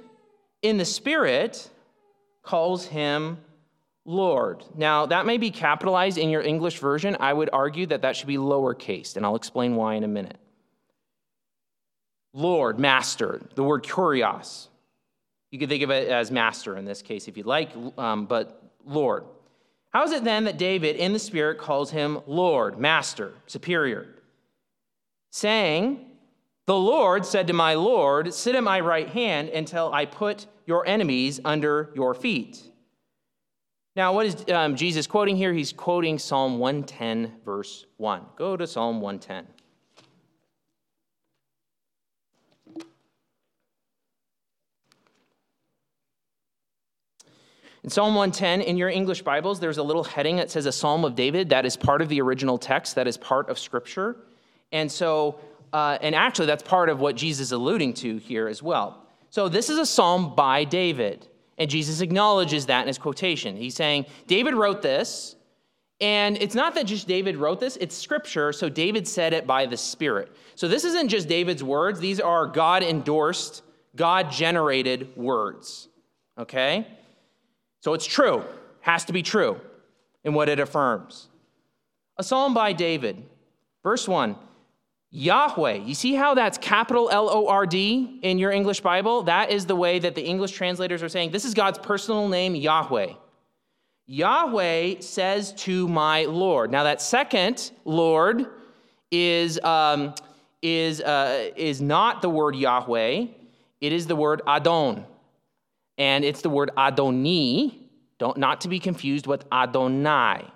[0.63, 1.69] in the Spirit,
[2.43, 3.39] calls him
[4.05, 4.65] Lord?
[4.77, 7.17] Now, that may be capitalized in your English version.
[7.19, 10.39] I would argue that that should be lowercase, and I'll explain why in a minute.
[12.33, 14.69] Lord, Master, the word kurios.
[15.51, 18.63] You could think of it as master in this case if you'd like, um, but
[18.85, 19.25] Lord.
[19.91, 24.07] How is it then that David in the Spirit calls him Lord, Master, Superior?
[25.33, 26.07] Saying,
[26.67, 30.87] The Lord said to my Lord, Sit at my right hand until I put your
[30.87, 32.63] enemies under your feet.
[33.97, 35.53] Now, what is um, Jesus quoting here?
[35.53, 38.23] He's quoting Psalm 110, verse 1.
[38.37, 39.47] Go to Psalm 110.
[47.83, 51.03] In Psalm 110, in your English Bibles, there's a little heading that says a Psalm
[51.03, 51.49] of David.
[51.49, 54.17] That is part of the original text, that is part of Scripture.
[54.71, 55.41] And so,
[55.73, 59.07] uh, and actually, that's part of what Jesus is alluding to here as well.
[59.31, 61.27] So, this is a psalm by David.
[61.57, 63.57] And Jesus acknowledges that in his quotation.
[63.57, 65.37] He's saying, David wrote this,
[66.03, 69.67] and it's not that just David wrote this, it's scripture, so David said it by
[69.67, 70.33] the Spirit.
[70.55, 73.63] So this isn't just David's words, these are God endorsed,
[73.95, 75.89] God generated words.
[76.39, 76.87] Okay?
[77.81, 78.45] So it's true,
[78.81, 79.61] has to be true
[80.25, 81.29] in what it affirms.
[82.19, 83.23] A psalm by David,
[83.83, 84.37] verse 1
[85.13, 85.75] Yahweh.
[85.75, 89.25] You see how that's capital L O R D in your English Bible?
[89.25, 92.55] That is the way that the English translators are saying this is God's personal name,
[92.55, 93.15] Yahweh.
[94.07, 96.71] Yahweh says to my Lord.
[96.71, 98.47] Now, that second Lord
[99.11, 100.15] is, um,
[100.63, 103.27] is, uh, is not the word Yahweh,
[103.81, 105.07] it is the word Adon
[106.01, 107.75] and it's the word Adoni,
[108.19, 110.51] don't, not to be confused with Adonai.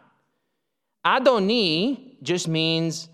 [1.05, 3.11] Adoni just means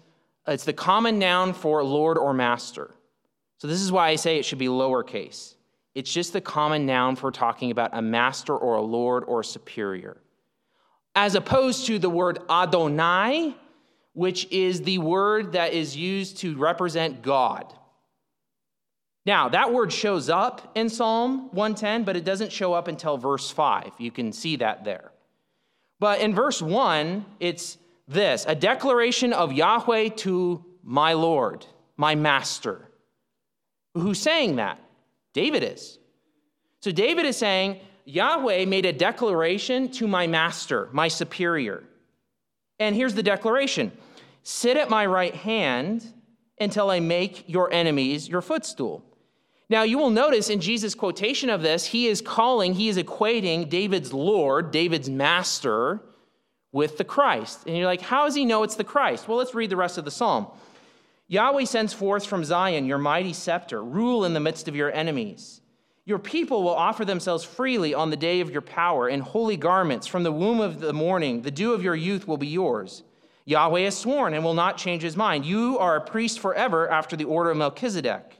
[0.46, 2.94] it's the common noun for Lord or master.
[3.58, 5.54] So this is why I say it should be lowercase.
[5.96, 9.44] It's just the common noun for talking about a master or a lord or a
[9.44, 10.16] superior.
[11.16, 13.56] As opposed to the word Adonai,
[14.12, 17.74] which is the word that is used to represent God.
[19.26, 23.50] Now, that word shows up in Psalm 110, but it doesn't show up until verse
[23.50, 23.92] 5.
[23.98, 25.12] You can see that there.
[25.98, 27.76] But in verse 1, it's
[28.08, 31.66] this a declaration of Yahweh to my Lord,
[31.96, 32.88] my master.
[33.94, 34.80] Who's saying that?
[35.34, 35.98] David is.
[36.80, 41.84] So David is saying, Yahweh made a declaration to my master, my superior.
[42.78, 43.92] And here's the declaration
[44.42, 46.14] Sit at my right hand
[46.58, 49.04] until I make your enemies your footstool.
[49.70, 53.68] Now, you will notice in Jesus' quotation of this, he is calling, he is equating
[53.68, 56.00] David's Lord, David's master,
[56.72, 57.60] with the Christ.
[57.66, 59.28] And you're like, how does he know it's the Christ?
[59.28, 60.48] Well, let's read the rest of the psalm.
[61.28, 65.60] Yahweh sends forth from Zion your mighty scepter, rule in the midst of your enemies.
[66.04, 70.08] Your people will offer themselves freely on the day of your power in holy garments.
[70.08, 73.04] From the womb of the morning, the dew of your youth will be yours.
[73.44, 75.44] Yahweh has sworn and will not change his mind.
[75.44, 78.39] You are a priest forever after the order of Melchizedek.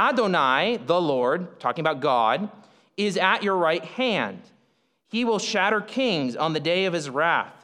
[0.00, 2.48] Adonai, the Lord, talking about God,
[2.96, 4.40] is at your right hand.
[5.08, 7.54] He will shatter kings on the day of his wrath.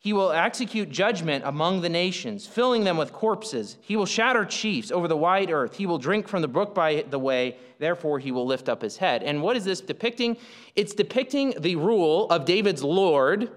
[0.00, 3.78] He will execute judgment among the nations, filling them with corpses.
[3.80, 5.76] He will shatter chiefs over the wide earth.
[5.76, 8.96] He will drink from the brook by the way, therefore he will lift up his
[8.96, 9.22] head.
[9.22, 10.36] And what is this depicting?
[10.74, 13.50] It's depicting the rule of David's Lord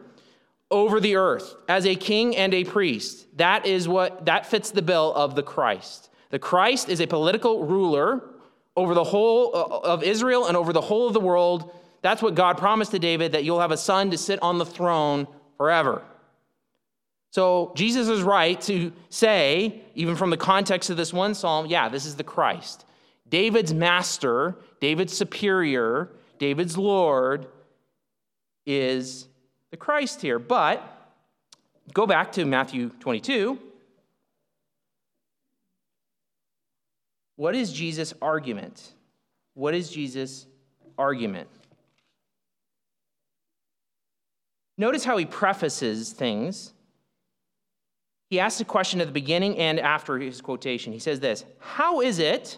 [0.70, 3.26] over the earth as a king and a priest.
[3.38, 6.10] That is what that fits the bill of the Christ.
[6.30, 8.24] The Christ is a political ruler
[8.76, 11.74] over the whole uh, of Israel and over the whole of the world.
[12.02, 14.66] That's what God promised to David that you'll have a son to sit on the
[14.66, 16.04] throne forever.
[17.32, 21.90] So Jesus is right to say, even from the context of this one psalm, yeah,
[21.90, 22.86] this is the Christ.
[23.30, 26.10] David's master, David's superior,
[26.40, 27.48] David's Lord
[28.66, 29.28] is
[29.72, 30.40] the Christ here.
[30.40, 30.82] But
[31.94, 33.60] go back to Matthew 22.
[37.38, 38.94] What is Jesus' argument?
[39.54, 40.46] What is Jesus'
[40.98, 41.48] argument?
[44.78, 46.74] Notice how he prefaces things.
[48.30, 50.92] He asks a question at the beginning and after his quotation.
[50.92, 52.58] He says this How is it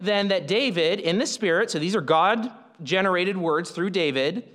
[0.00, 2.50] then that David, in the Spirit, so these are God
[2.82, 4.48] generated words through David,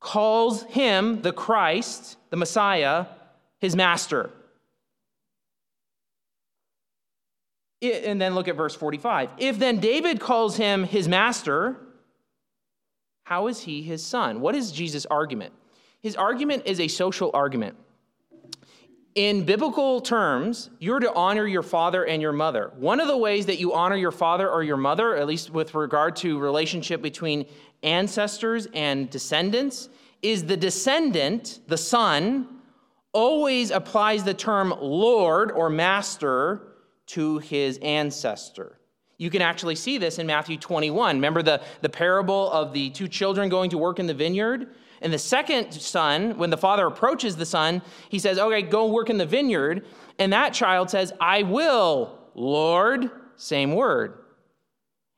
[0.00, 3.06] calls him, the Christ, the Messiah,
[3.58, 4.30] his master?
[7.82, 9.30] And then look at verse 45.
[9.38, 11.76] If then David calls him his master,
[13.24, 14.40] how is he his son?
[14.40, 15.52] What is Jesus' argument?
[16.00, 17.76] His argument is a social argument.
[19.14, 22.70] In biblical terms, you're to honor your father and your mother.
[22.76, 25.74] One of the ways that you honor your father or your mother, at least with
[25.74, 27.46] regard to relationship between
[27.82, 29.88] ancestors and descendants,
[30.22, 32.46] is the descendant, the son,
[33.12, 36.75] always applies the term Lord or master
[37.06, 38.78] to his ancestor.
[39.18, 41.16] You can actually see this in Matthew 21.
[41.16, 44.74] Remember the, the parable of the two children going to work in the vineyard?
[45.00, 49.08] And the second son, when the father approaches the son, he says, Okay, go work
[49.08, 49.86] in the vineyard.
[50.18, 53.10] And that child says, I will, Lord.
[53.36, 54.18] Same word.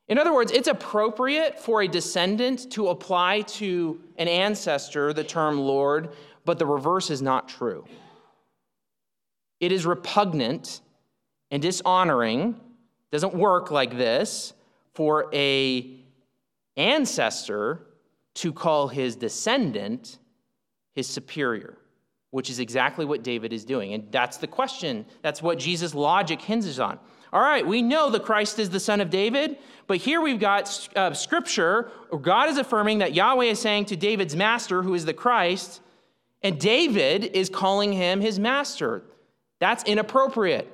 [0.09, 5.61] In other words, it's appropriate for a descendant to apply to an ancestor the term
[5.61, 6.11] Lord,
[6.45, 7.85] but the reverse is not true.
[9.61, 10.81] It is repugnant
[11.51, 12.59] and dishonoring,
[13.11, 14.53] doesn't work like this,
[14.93, 15.97] for a
[16.77, 17.87] ancestor
[18.35, 20.19] to call his descendant
[20.95, 21.79] his superior,
[22.31, 23.95] which is exactly what David is doing.
[23.95, 25.07] And that's the question.
[25.23, 26.99] That's what Jesus' logic hinges on.
[27.33, 30.89] All right, we know the Christ is the son of David, but here we've got
[30.97, 31.91] uh, scripture.
[32.23, 35.81] God is affirming that Yahweh is saying to David's master, who is the Christ,
[36.43, 39.03] and David is calling him his master.
[39.59, 40.73] That's inappropriate.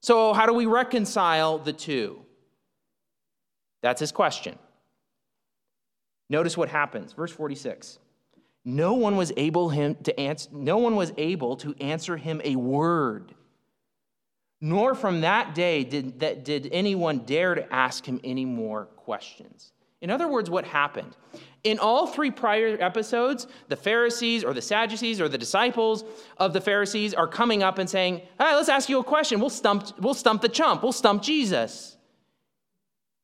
[0.00, 2.24] So, how do we reconcile the two?
[3.82, 4.58] That's his question.
[6.28, 7.12] Notice what happens.
[7.12, 7.98] Verse 46.
[8.64, 12.56] No one was able him to answer, no one was able to answer him a
[12.56, 13.34] word.
[14.60, 19.72] Nor from that day did, that, did anyone dare to ask him any more questions.
[20.00, 21.16] In other words, what happened?
[21.62, 26.04] In all three prior episodes, the Pharisees or the Sadducees or the disciples
[26.38, 29.40] of the Pharisees are coming up and saying, All right, let's ask you a question.
[29.40, 30.82] We'll stump, we'll stump the chump.
[30.82, 31.98] We'll stump Jesus.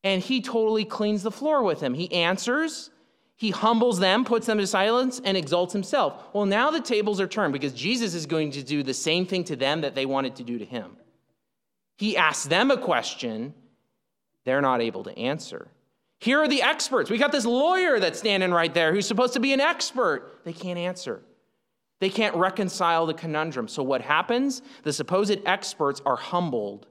[0.05, 1.95] And he totally cleans the floor with him.
[1.95, 2.91] He answers,
[3.39, 6.23] he humbles them, puts them to silence, and exalts himself.
[6.33, 9.45] Well, now the tables are turned because Jesus is going to do the same thing
[9.45, 10.97] to them that they wanted to do to him.
[11.99, 13.55] He asks them a question,
[14.45, 15.69] they're not able to answer.
[16.19, 17.11] Here are the experts.
[17.11, 20.41] We got this lawyer that's standing right there who's supposed to be an expert.
[20.45, 21.23] They can't answer.
[22.01, 23.69] They can't reconcile the conundrum.
[23.69, 24.63] So, what happens?
[24.83, 26.87] The supposed experts are humbled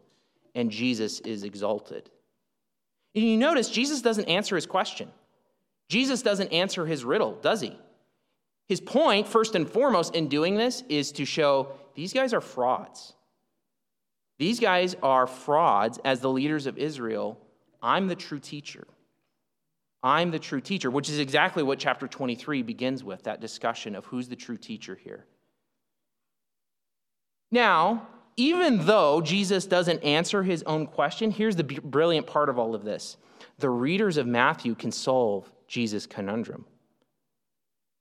[0.54, 2.10] and Jesus is exalted.
[3.14, 5.10] And you notice Jesus doesn't answer his question.
[5.90, 7.78] Jesus doesn't answer his riddle, does he?
[8.68, 13.14] His point, first and foremost, in doing this is to show these guys are frauds.
[14.40, 17.40] These guys are frauds as the leaders of Israel.
[17.82, 18.88] I'm the true teacher.
[20.06, 24.06] I'm the true teacher, which is exactly what chapter 23 begins with that discussion of
[24.06, 25.26] who's the true teacher here.
[27.52, 32.76] Now, even though Jesus doesn't answer his own question, here's the brilliant part of all
[32.76, 33.18] of this
[33.58, 36.66] the readers of Matthew can solve Jesus' conundrum.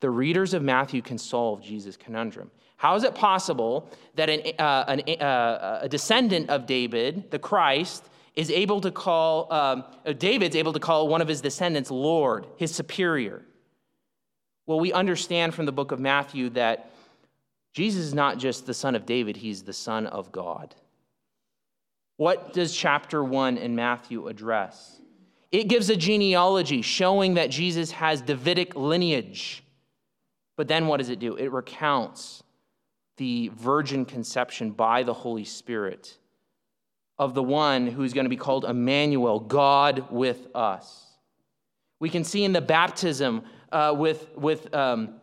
[0.01, 2.51] The readers of Matthew can solve Jesus' conundrum.
[2.77, 8.11] How is it possible that an, uh, an, uh, a descendant of David, the Christ,
[8.37, 12.47] is able to call, um, uh, David's able to call one of his descendants Lord,
[12.57, 13.43] his superior?
[14.67, 16.91] Well, we understand from the book of Matthew that
[17.75, 20.75] Jesus is not just the son of David, he's the son of God.
[22.17, 25.01] What does chapter 1 in Matthew address?
[25.51, 29.63] It gives a genealogy showing that Jesus has Davidic lineage.
[30.57, 31.35] But then what does it do?
[31.37, 32.43] It recounts
[33.17, 36.19] the virgin conception by the Holy Spirit
[37.19, 41.07] of the one who's going to be called Emmanuel, God with us.
[42.01, 45.15] We can see in the baptism uh, with, with, um,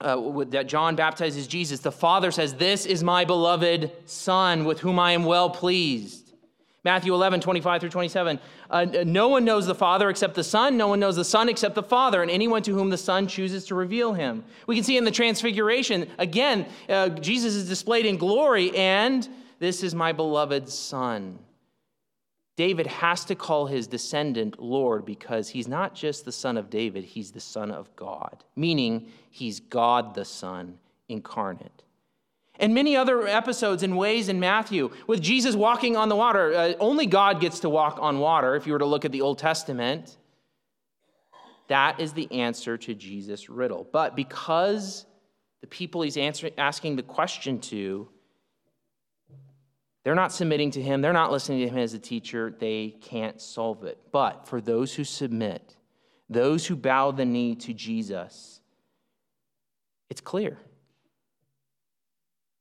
[0.00, 4.80] uh, with, that John baptizes Jesus, the Father says, This is my beloved Son with
[4.80, 6.28] whom I am well pleased.
[6.84, 8.38] Matthew 11, 25 through 27.
[8.70, 10.76] Uh, no one knows the Father except the Son.
[10.76, 13.66] No one knows the Son except the Father, and anyone to whom the Son chooses
[13.66, 14.44] to reveal him.
[14.66, 19.28] We can see in the Transfiguration, again, uh, Jesus is displayed in glory, and
[19.58, 21.38] this is my beloved Son.
[22.56, 27.04] David has to call his descendant Lord because he's not just the son of David,
[27.04, 30.78] he's the son of God, meaning he's God the Son
[31.08, 31.84] incarnate
[32.58, 36.54] and many other episodes and ways in Matthew with Jesus walking on the water.
[36.54, 39.20] Uh, only God gets to walk on water if you were to look at the
[39.20, 40.16] Old Testament.
[41.68, 43.86] That is the answer to Jesus' riddle.
[43.92, 45.06] But because
[45.60, 48.08] the people he's answering, asking the question to,
[50.08, 53.42] they're not submitting to him, they're not listening to him as a teacher, they can't
[53.42, 53.98] solve it.
[54.10, 55.76] But for those who submit,
[56.30, 58.62] those who bow the knee to Jesus,
[60.08, 60.56] it's clear.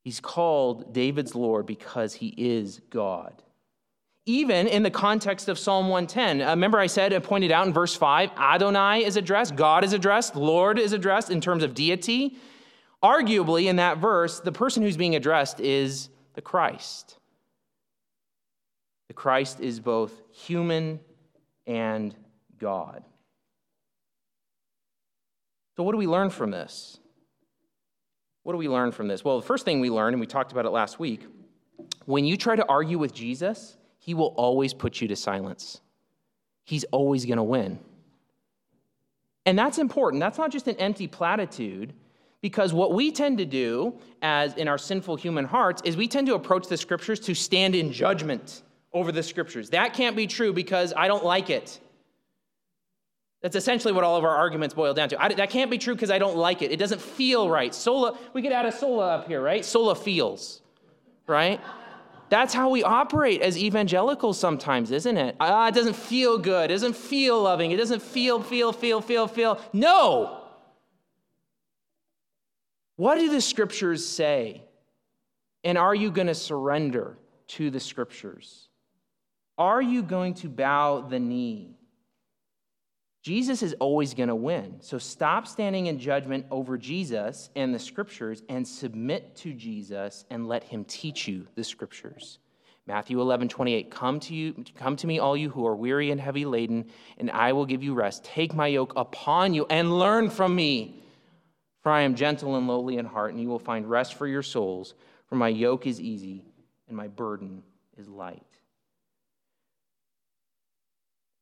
[0.03, 3.41] He's called David's Lord because he is God.
[4.25, 6.41] Even in the context of Psalm 110.
[6.41, 9.93] Uh, remember, I said, I pointed out in verse 5, Adonai is addressed, God is
[9.93, 12.35] addressed, Lord is addressed in terms of deity.
[13.01, 17.17] Arguably, in that verse, the person who's being addressed is the Christ.
[19.07, 20.99] The Christ is both human
[21.65, 22.15] and
[22.59, 23.03] God.
[25.75, 26.99] So, what do we learn from this?
[28.43, 29.23] What do we learn from this?
[29.23, 31.25] Well, the first thing we learned, and we talked about it last week,
[32.05, 35.81] when you try to argue with Jesus, he will always put you to silence.
[36.63, 37.79] He's always going to win.
[39.45, 40.21] And that's important.
[40.21, 41.93] That's not just an empty platitude,
[42.41, 46.27] because what we tend to do as in our sinful human hearts is we tend
[46.27, 48.63] to approach the scriptures to stand in judgment
[48.97, 49.69] over the scriptures.
[49.71, 51.79] That can't be true because I don't like it.
[53.41, 55.23] That's essentially what all of our arguments boil down to.
[55.23, 56.71] I, that can't be true because I don't like it.
[56.71, 57.73] It doesn't feel right.
[57.73, 59.63] Sola, we could add a sola up here, right?
[59.63, 60.61] Sola feels,
[61.27, 61.61] right?
[62.29, 65.35] That's how we operate as evangelicals sometimes, isn't it?
[65.39, 66.71] Ah, it doesn't feel good.
[66.71, 67.71] It doesn't feel loving.
[67.71, 69.61] It doesn't feel, feel, feel, feel, feel.
[69.71, 70.41] No!
[72.97, 74.63] What do the scriptures say?
[75.63, 77.17] And are you going to surrender
[77.49, 78.67] to the scriptures?
[79.57, 81.77] Are you going to bow the knee?
[83.23, 84.77] Jesus is always going to win.
[84.79, 90.47] So stop standing in judgment over Jesus and the scriptures and submit to Jesus and
[90.47, 92.39] let him teach you the scriptures.
[92.85, 96.21] Matthew 11, 28, come to you, come to me, all you who are weary and
[96.21, 96.85] heavy laden,
[97.17, 98.23] and I will give you rest.
[98.23, 101.03] Take my yoke upon you and learn from me.
[101.81, 104.41] For I am gentle and lowly in heart, and you will find rest for your
[104.41, 104.93] souls.
[105.27, 106.45] For my yoke is easy
[106.87, 107.63] and my burden
[107.97, 108.41] is light.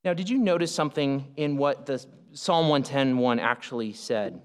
[0.06, 4.40] Now, did you notice something in what the Psalm 110 actually said?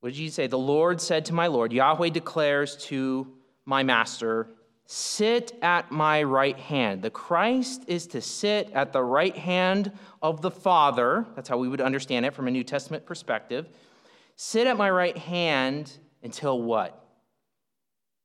[0.00, 0.48] What did you say?
[0.48, 3.32] The Lord said to my Lord, Yahweh declares to
[3.64, 4.48] my master,
[4.86, 7.02] Sit at my right hand.
[7.02, 11.24] The Christ is to sit at the right hand of the Father.
[11.36, 13.68] That's how we would understand it from a New Testament perspective.
[14.34, 17.04] Sit at my right hand until what?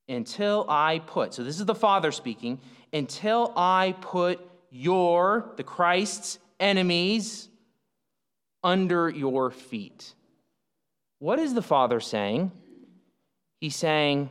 [0.10, 2.60] Until I put, so this is the Father speaking,
[2.92, 4.40] until I put
[4.76, 7.48] your, the Christ's enemies
[8.64, 10.14] under your feet.
[11.20, 12.52] What is the Father saying?
[13.62, 14.30] He's saying,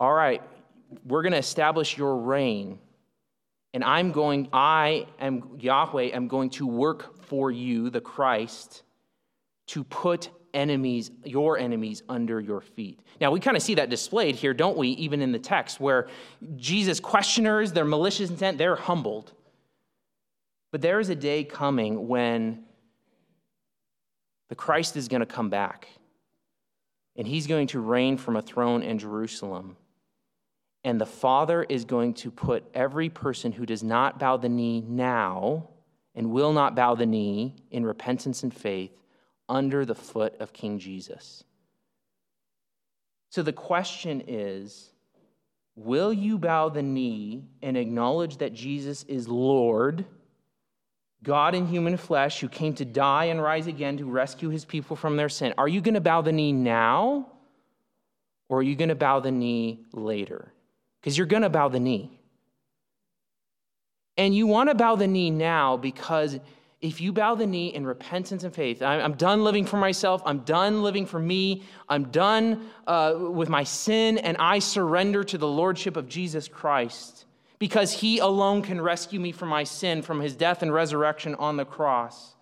[0.00, 0.42] All right,
[1.04, 2.78] we're going to establish your reign.
[3.74, 8.84] And I'm going, I am Yahweh, I'm going to work for you, the Christ,
[9.68, 12.98] to put enemies, your enemies, under your feet.
[13.20, 16.08] Now, we kind of see that displayed here, don't we, even in the text, where
[16.56, 19.32] Jesus' questioners, their malicious intent, they're humbled.
[20.72, 22.64] But there is a day coming when
[24.48, 25.88] the Christ is going to come back.
[27.16, 29.76] and he's going to reign from a throne in Jerusalem.
[30.84, 34.82] And the Father is going to put every person who does not bow the knee
[34.86, 35.68] now
[36.14, 38.92] and will not bow the knee in repentance and faith
[39.48, 41.44] under the foot of King Jesus.
[43.30, 44.90] So the question is
[45.74, 50.04] will you bow the knee and acknowledge that Jesus is Lord?
[51.22, 54.96] God in human flesh who came to die and rise again to rescue his people
[54.96, 55.54] from their sin.
[55.58, 57.26] Are you going to bow the knee now
[58.48, 60.52] or are you going to bow the knee later?
[61.00, 62.16] Because you're going to bow the knee.
[64.16, 66.38] And you want to bow the knee now because
[66.80, 70.40] if you bow the knee in repentance and faith, I'm done living for myself, I'm
[70.40, 75.48] done living for me, I'm done uh, with my sin, and I surrender to the
[75.48, 77.24] Lordship of Jesus Christ
[77.58, 81.56] because he alone can rescue me from my sin, from his death and resurrection on
[81.56, 82.34] the cross,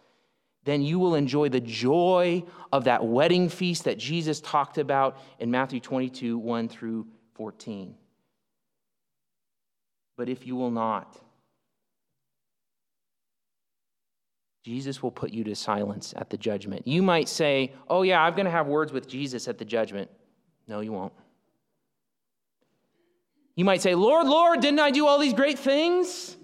[0.65, 5.51] then you will enjoy the joy of that wedding feast that Jesus talked about in
[5.51, 7.95] Matthew 22 1 through 14.
[10.17, 11.17] But if you will not,
[14.65, 16.87] Jesus will put you to silence at the judgment.
[16.87, 20.11] You might say, Oh, yeah, I'm going to have words with Jesus at the judgment.
[20.67, 21.13] No, you won't.
[23.57, 26.37] You might say, Lord, Lord, didn't I do all these great things?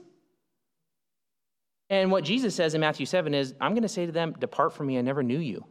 [1.88, 4.74] And what Jesus says in Matthew 7 is, I'm going to say to them, Depart
[4.74, 5.64] from me, I never knew you.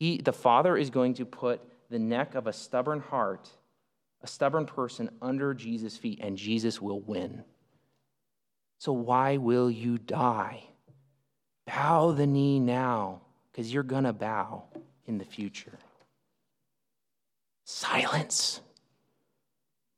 [0.00, 1.60] He, the Father is going to put
[1.90, 3.48] the neck of a stubborn heart,
[4.22, 7.44] a stubborn person, under Jesus' feet, and Jesus will win.
[8.84, 10.62] So why will you die?
[11.66, 14.64] Bow the knee now, because you're going to bow
[15.06, 15.78] in the future.
[17.64, 18.60] Silence.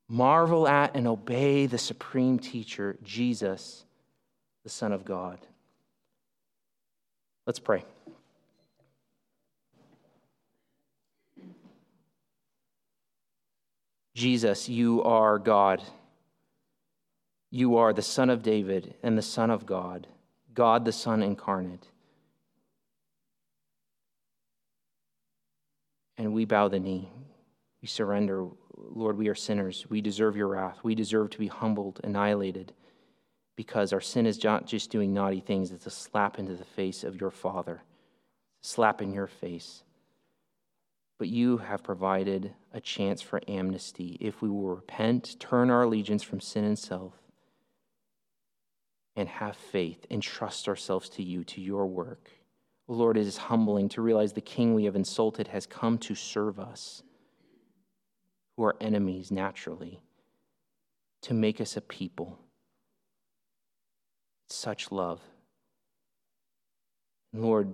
[0.07, 3.83] Marvel at and obey the supreme teacher, Jesus,
[4.63, 5.37] the Son of God.
[7.45, 7.83] Let's pray.
[14.15, 15.83] Jesus, you are God.
[17.49, 20.07] You are the Son of David and the Son of God,
[20.53, 21.87] God the Son incarnate.
[26.17, 27.09] And we bow the knee.
[27.81, 28.47] We surrender.
[28.75, 29.85] Lord, we are sinners.
[29.89, 30.79] We deserve your wrath.
[30.83, 32.73] We deserve to be humbled, annihilated,
[33.55, 37.03] because our sin is not just doing naughty things, it's a slap into the face
[37.03, 37.81] of your Father,
[38.63, 39.83] a slap in your face.
[41.17, 46.21] But you have provided a chance for amnesty if we will repent, turn our allegiance
[46.21, 47.13] from sin and self,
[49.17, 52.29] and have faith and trust ourselves to you, to your work.
[52.87, 56.59] Lord, it is humbling to realize the king we have insulted has come to serve
[56.59, 57.03] us
[58.55, 59.99] who are enemies naturally,
[61.21, 62.39] to make us a people.
[64.47, 65.19] Such love.
[67.33, 67.73] Lord,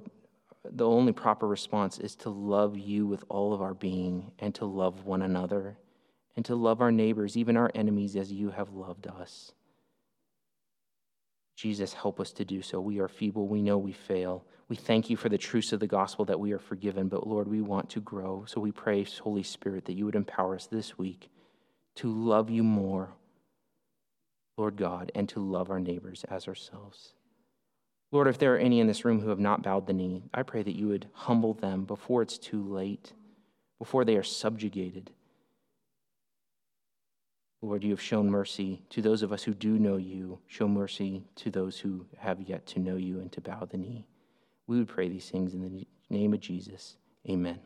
[0.64, 4.66] the only proper response is to love you with all of our being and to
[4.66, 5.78] love one another
[6.36, 9.52] and to love our neighbors, even our enemies, as you have loved us.
[11.56, 12.82] Jesus, help us to do so.
[12.82, 13.48] We are feeble.
[13.48, 14.46] We know we fail.
[14.70, 17.48] We thank you for the truths of the gospel that we are forgiven, but Lord,
[17.48, 18.46] we want to grow.
[18.48, 21.30] So we pray, Holy Spirit, that you would empower us this week
[21.96, 23.14] to love you more,
[24.58, 27.14] Lord God, and to love our neighbors as ourselves.
[28.12, 30.44] Lord, if there are any in this room who have not bowed the knee, I
[30.44, 33.14] pray that you would humble them before it's too late,
[33.80, 35.12] before they are subjugated.
[37.64, 40.38] Lord, you have shown mercy to those of us who do know you.
[40.48, 44.06] Show mercy to those who have yet to know you and to bow the knee.
[44.68, 46.98] We would pray these things in the name of Jesus.
[47.30, 47.60] Amen.